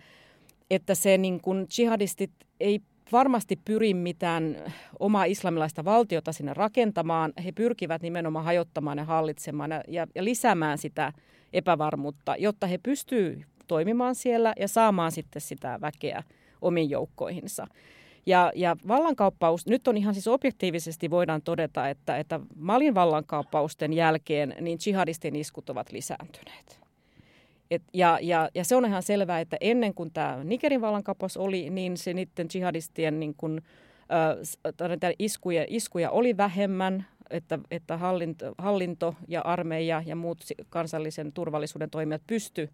[0.70, 2.82] että se niin kuin jihadistit ei
[3.12, 4.56] varmasti pyri mitään
[5.00, 7.34] omaa islamilaista valtiota sinne rakentamaan.
[7.46, 11.14] He pyrkivät nimenomaan hajottamaan ja hallitsemaan ja, ja lisäämään sitä
[11.54, 16.24] epävarmuutta, jotta he pystyvät toimimaan siellä ja saamaan sitten sitä väkeä
[16.62, 17.68] omiin joukkoihinsa.
[18.26, 24.56] Ja, ja vallankauppaus, nyt on ihan siis objektiivisesti voidaan todeta, että, että Malin vallankaappausten jälkeen
[24.62, 26.84] niin jihadistien iskut ovat lisääntyneet.
[27.72, 31.70] Et, ja, ja, ja se on ihan selvää, että ennen kuin tämä Nigerin vallankauppaus oli,
[31.70, 33.62] niin se niiden jihadistien niin kun,
[34.12, 41.90] äh, iskuja, iskuja oli vähemmän, että, että hallinto, hallinto ja armeija ja muut kansallisen turvallisuuden
[41.90, 42.70] toimijat pysty,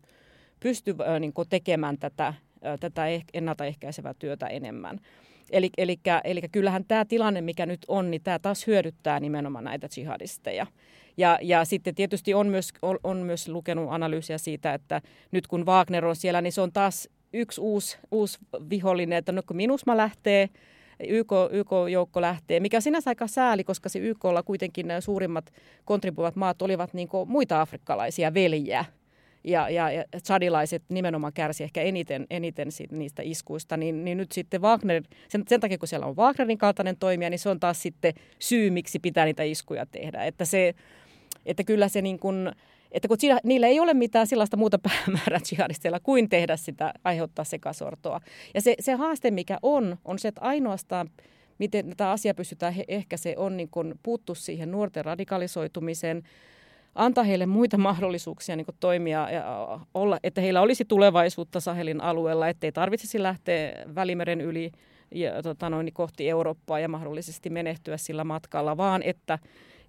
[0.60, 2.34] pysty niin tekemään tätä,
[2.80, 5.00] tätä eh, ennaltaehkäisevää työtä enemmän.
[5.50, 9.88] Eli, eli, eli kyllähän tämä tilanne, mikä nyt on, niin tämä taas hyödyttää nimenomaan näitä
[9.98, 10.68] jihadisteja.
[11.18, 15.02] Ja, ja sitten tietysti on myös, on, on myös lukenut analyysiä siitä, että
[15.32, 18.40] nyt kun Wagner on siellä, niin se on taas yksi uusi, uusi
[18.70, 20.50] vihollinen, että no kun Minusma lähtee,
[21.08, 25.54] YK, YK-joukko lähtee, mikä sinänsä aika sääli, koska se YKlla kuitenkin nämä suurimmat
[25.86, 28.86] kontribuivat maat olivat niin muita afrikkalaisia veljiä.
[29.44, 34.32] Ja, ja, ja chadilaiset nimenomaan kärsi ehkä eniten, eniten siitä, niistä iskuista, niin, niin nyt
[34.32, 37.82] sitten Wagner, sen, sen takia kun siellä on Wagnerin kaltainen toimija, niin se on taas
[37.82, 40.26] sitten syy, miksi pitää niitä iskuja tehdä.
[40.26, 40.76] Että se,
[41.46, 42.52] että kyllä se niin kuin,
[42.92, 48.22] että kun niillä ei ole mitään sellaista muuta päämäärää jihadisteilla kuin tehdä sitä, aiheuttaa sekasortoa.
[48.54, 51.10] Ja se, se haaste, mikä on, on se, että ainoastaan
[51.60, 56.24] miten tätä asiaa pystytään ehkä se on niin kuin puuttu siihen nuorten radikalisoitumiseen,
[56.96, 62.72] antaa heille muita mahdollisuuksia niin toimia ja olla, että heillä olisi tulevaisuutta Sahelin alueella, ettei
[62.72, 64.72] tarvitsisi lähteä Välimeren yli
[65.16, 69.40] ja, tota noin, kohti Eurooppaa ja mahdollisesti menehtyä sillä matkalla, vaan että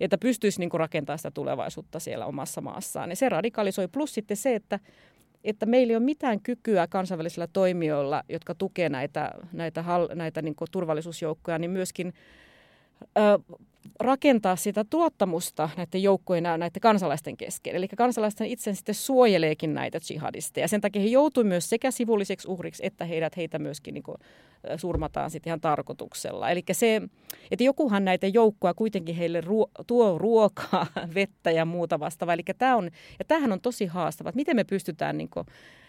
[0.00, 3.08] että pystyisi niin kuin rakentamaan sitä tulevaisuutta siellä omassa maassaan.
[3.08, 3.88] Niin se radikalisoi.
[3.88, 4.80] Plus sitten se, että,
[5.44, 9.84] että meillä ei ole mitään kykyä kansainvälisillä toimijoilla, jotka tukevat näitä, näitä,
[10.14, 12.14] näitä niin kuin turvallisuusjoukkoja, niin myöskin
[14.00, 17.76] rakentaa sitä tuottamusta näiden joukkojen ja näiden kansalaisten kesken.
[17.76, 20.68] Eli kansalaisten itse sitten suojeleekin näitä jihadisteja.
[20.68, 24.16] Sen takia he joutuivat myös sekä sivulliseksi uhriksi, että heidät, heitä myöskin niin kuin,
[24.76, 26.50] surmataan sitten ihan tarkoituksella.
[26.50, 27.02] Eli se,
[27.50, 32.34] että jokuhan näitä joukkoja kuitenkin heille ruo- tuo ruokaa, vettä ja muuta vastaavaa.
[32.34, 35.46] Eli tämä on, ja tämähän on tosi haastava, miten me pystytään niin kuin,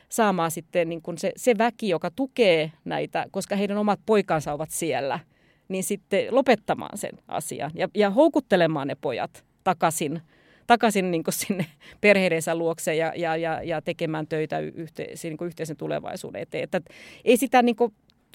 [0.09, 4.70] saamaan sitten niin kuin se, se väki, joka tukee näitä, koska heidän omat poikansa ovat
[4.72, 5.20] siellä–
[5.72, 10.22] niin sitten lopettamaan sen asian ja, ja houkuttelemaan ne pojat takaisin,
[10.67, 11.65] takaisin niin sinne
[12.01, 16.63] perheidensä luokse ja, ja, ja, ja tekemään töitä yhte, niin yhteisen tulevaisuuden eteen.
[16.63, 16.82] Että
[17.26, 17.76] ei sitä niin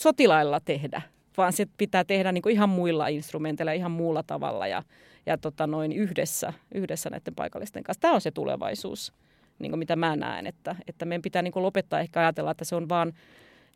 [0.01, 1.03] sotilailla tehdä,
[1.37, 4.83] vaan se pitää tehdä niin ihan muilla instrumenteilla, ihan muulla tavalla ja,
[5.27, 8.01] ja tota noin yhdessä, yhdessä näiden paikallisten kanssa.
[8.01, 9.13] Tämä on se tulevaisuus,
[9.59, 12.89] niin mitä mä näen, että, että meidän pitää niin lopettaa ehkä ajatella, että se on
[12.89, 13.13] vaan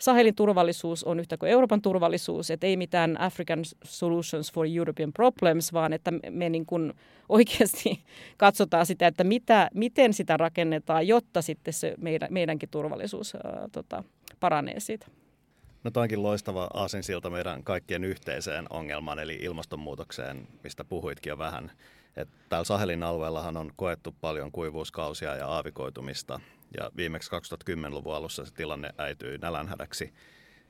[0.01, 5.73] Sahelin turvallisuus on yhtä kuin Euroopan turvallisuus, että ei mitään African Solutions for European Problems,
[5.73, 6.95] vaan että me niin kuin
[7.29, 8.05] oikeasti
[8.37, 14.05] katsotaan sitä, että mitä, miten sitä rakennetaan, jotta sitten se meidän, meidänkin turvallisuus ää, tota,
[14.41, 15.07] paranee siitä.
[15.85, 21.71] No toinkin loistava aasinsilta meidän kaikkien yhteiseen ongelmaan, eli ilmastonmuutokseen, mistä puhuitkin jo vähän.
[22.17, 26.41] Että täällä Sahelin alueellahan on koettu paljon kuivuuskausia ja aavikoitumista,
[26.79, 30.15] ja viimeksi 2010-luvun alussa se tilanne äityi nälänhädäksi.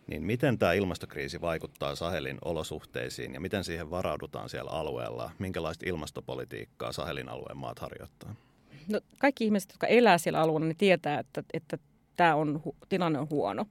[0.06, 5.30] Niin miten tämä ilmastokriisi vaikuttaa Sahelin olosuhteisiin ja miten siihen varaudutaan siellä alueella?
[5.38, 8.34] Minkälaista ilmastopolitiikkaa Sahelin alueen maat harjoittaa?
[8.88, 11.78] No, kaikki ihmiset, jotka elää siellä alueella, niin tietää, että, että
[12.16, 13.66] tämä on, tilanne on huono.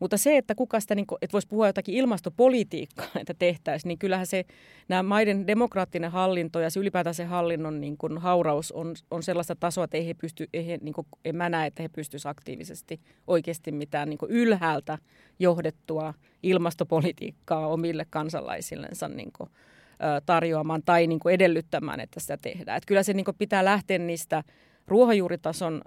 [0.00, 3.98] Mutta se, että kuka sitä, niin kuin, että voisi puhua jotakin ilmastopolitiikkaa, että tehtäisiin, niin
[3.98, 4.44] kyllähän se,
[4.88, 9.56] nämä maiden demokraattinen hallinto ja se ylipäätään se hallinnon niin kuin, hauraus on, on sellaista
[9.56, 12.30] tasoa, että ei he pysty, ei he, niin kuin, en mä näe, että he pystyisivät
[12.30, 14.98] aktiivisesti oikeasti mitään niin kuin ylhäältä
[15.38, 19.50] johdettua ilmastopolitiikkaa omille kansalaisillensa niin kuin,
[20.26, 22.76] tarjoamaan tai niin kuin edellyttämään, että sitä tehdään.
[22.76, 24.44] Että kyllä se niin kuin, pitää lähteä niistä
[24.86, 25.82] ruohonjuuritason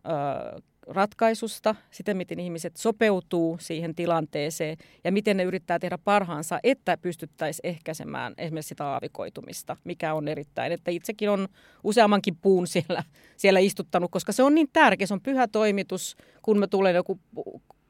[0.88, 7.70] ratkaisusta, sitä miten ihmiset sopeutuu siihen tilanteeseen ja miten ne yrittää tehdä parhaansa, että pystyttäisiin
[7.70, 11.48] ehkäisemään esimerkiksi sitä aavikoitumista, mikä on erittäin, että itsekin on
[11.84, 13.04] useammankin puun siellä,
[13.38, 17.20] siellä istuttanut, koska se on niin tärkeä, se on pyhä toimitus, kun me tulee joku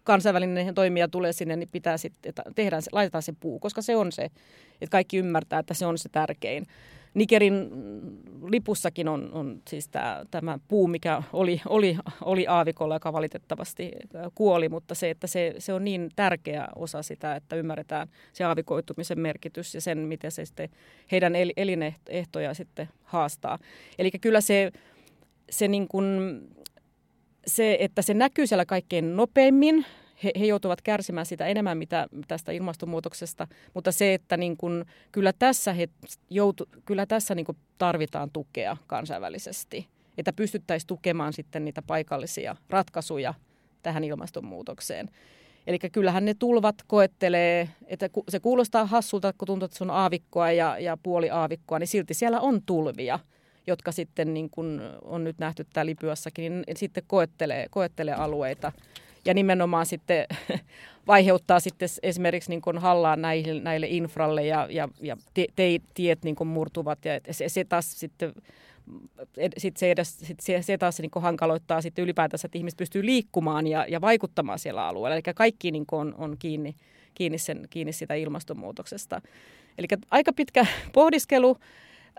[0.03, 4.23] kansainvälinen toimija tulee sinne, niin pitää sitten, tehdä, laitetaan se puu, koska se on se,
[4.81, 6.67] että kaikki ymmärtää, että se on se tärkein.
[7.13, 7.69] Nigerin
[8.47, 13.91] lipussakin on, on siis tämä, tämä puu, mikä oli, oli, oli aavikolla, joka valitettavasti
[14.35, 19.19] kuoli, mutta se, että se, se on niin tärkeä osa sitä, että ymmärretään se aavikoitumisen
[19.19, 20.69] merkitys ja sen, miten se sitten
[21.11, 23.59] heidän elinehtoja sitten haastaa.
[23.99, 24.71] Eli kyllä se,
[25.49, 26.39] se, niin kuin,
[27.47, 29.85] se, että se näkyy siellä kaikkein nopeimmin,
[30.23, 35.33] he, he joutuvat kärsimään sitä enemmän mitä tästä ilmastonmuutoksesta, mutta se, että niin kun, kyllä
[35.39, 35.89] tässä, he
[36.29, 37.45] joutu, kyllä tässä niin
[37.77, 43.33] tarvitaan tukea kansainvälisesti, että pystyttäisiin tukemaan sitten niitä paikallisia ratkaisuja
[43.83, 45.09] tähän ilmastonmuutokseen.
[45.67, 50.51] Eli kyllähän ne tulvat koettelee, että se kuulostaa hassulta, kun tuntuu, että se on aavikkoa
[50.51, 53.19] ja, ja puoli aavikkoa, niin silti siellä on tulvia,
[53.67, 58.71] jotka sitten niin kuin on nyt nähty täällä Libyassakin, niin sitten koettelee, koettelee alueita
[59.25, 60.25] ja nimenomaan sitten
[61.07, 66.23] vaiheuttaa sitten esimerkiksi niin kuin hallaan näille, näille infralle ja, ja, ja te, te, tiet
[66.23, 68.33] niin kuin murtuvat ja se, se taas sitten
[69.57, 73.67] sit se, edes, sit se, se taas niin hankaloittaa sitten ylipäätänsä, että ihmiset pystyy liikkumaan
[73.67, 75.15] ja, ja vaikuttamaan siellä alueella.
[75.15, 76.75] Eli kaikki niin on, on kiinni,
[77.13, 79.21] kiinni, sen, kiinni sitä ilmastonmuutoksesta.
[79.77, 81.57] Eli aika pitkä pohdiskelu.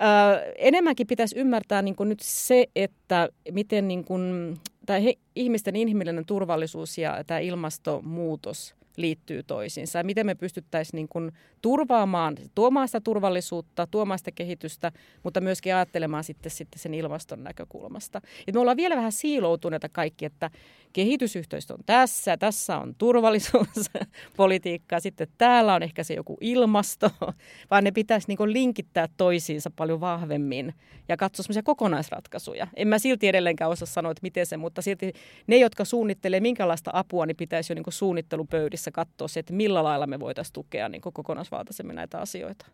[0.01, 4.99] Ö, enemmänkin pitäisi ymmärtää niin nyt se, että miten niin kuin, tämä
[5.37, 9.99] ihmisten inhimillinen turvallisuus ja tämä ilmastonmuutos liittyy toisiinsa.
[9.99, 11.33] Ja miten me pystyttäisiin niin kuin
[11.63, 14.93] turvaamaan, tuomaan sitä turvallisuutta, tuomaan sitä kehitystä,
[15.23, 18.21] mutta myöskin ajattelemaan sitten, sitten sen ilmaston näkökulmasta.
[18.47, 20.51] Et me ollaan vielä vähän siiloutuneita kaikki, että
[20.93, 27.11] kehitysyhteistyö on tässä, tässä on turvallisuuspolitiikkaa, sitten täällä on ehkä se joku ilmasto,
[27.71, 30.75] vaan ne pitäisi niin linkittää toisiinsa paljon vahvemmin
[31.09, 32.67] ja katsoa sellaisia kokonaisratkaisuja.
[32.77, 35.13] En mä silti edelleenkään osaa sanoa, että miten se, mutta silti
[35.47, 40.07] ne, jotka suunnittelee minkälaista apua, niin pitäisi jo niin suunnittelupöydissä katsoa se, että millä lailla
[40.07, 42.67] me voitaisiin tukea niin kokonaisvaltaisemmin näitä asioita.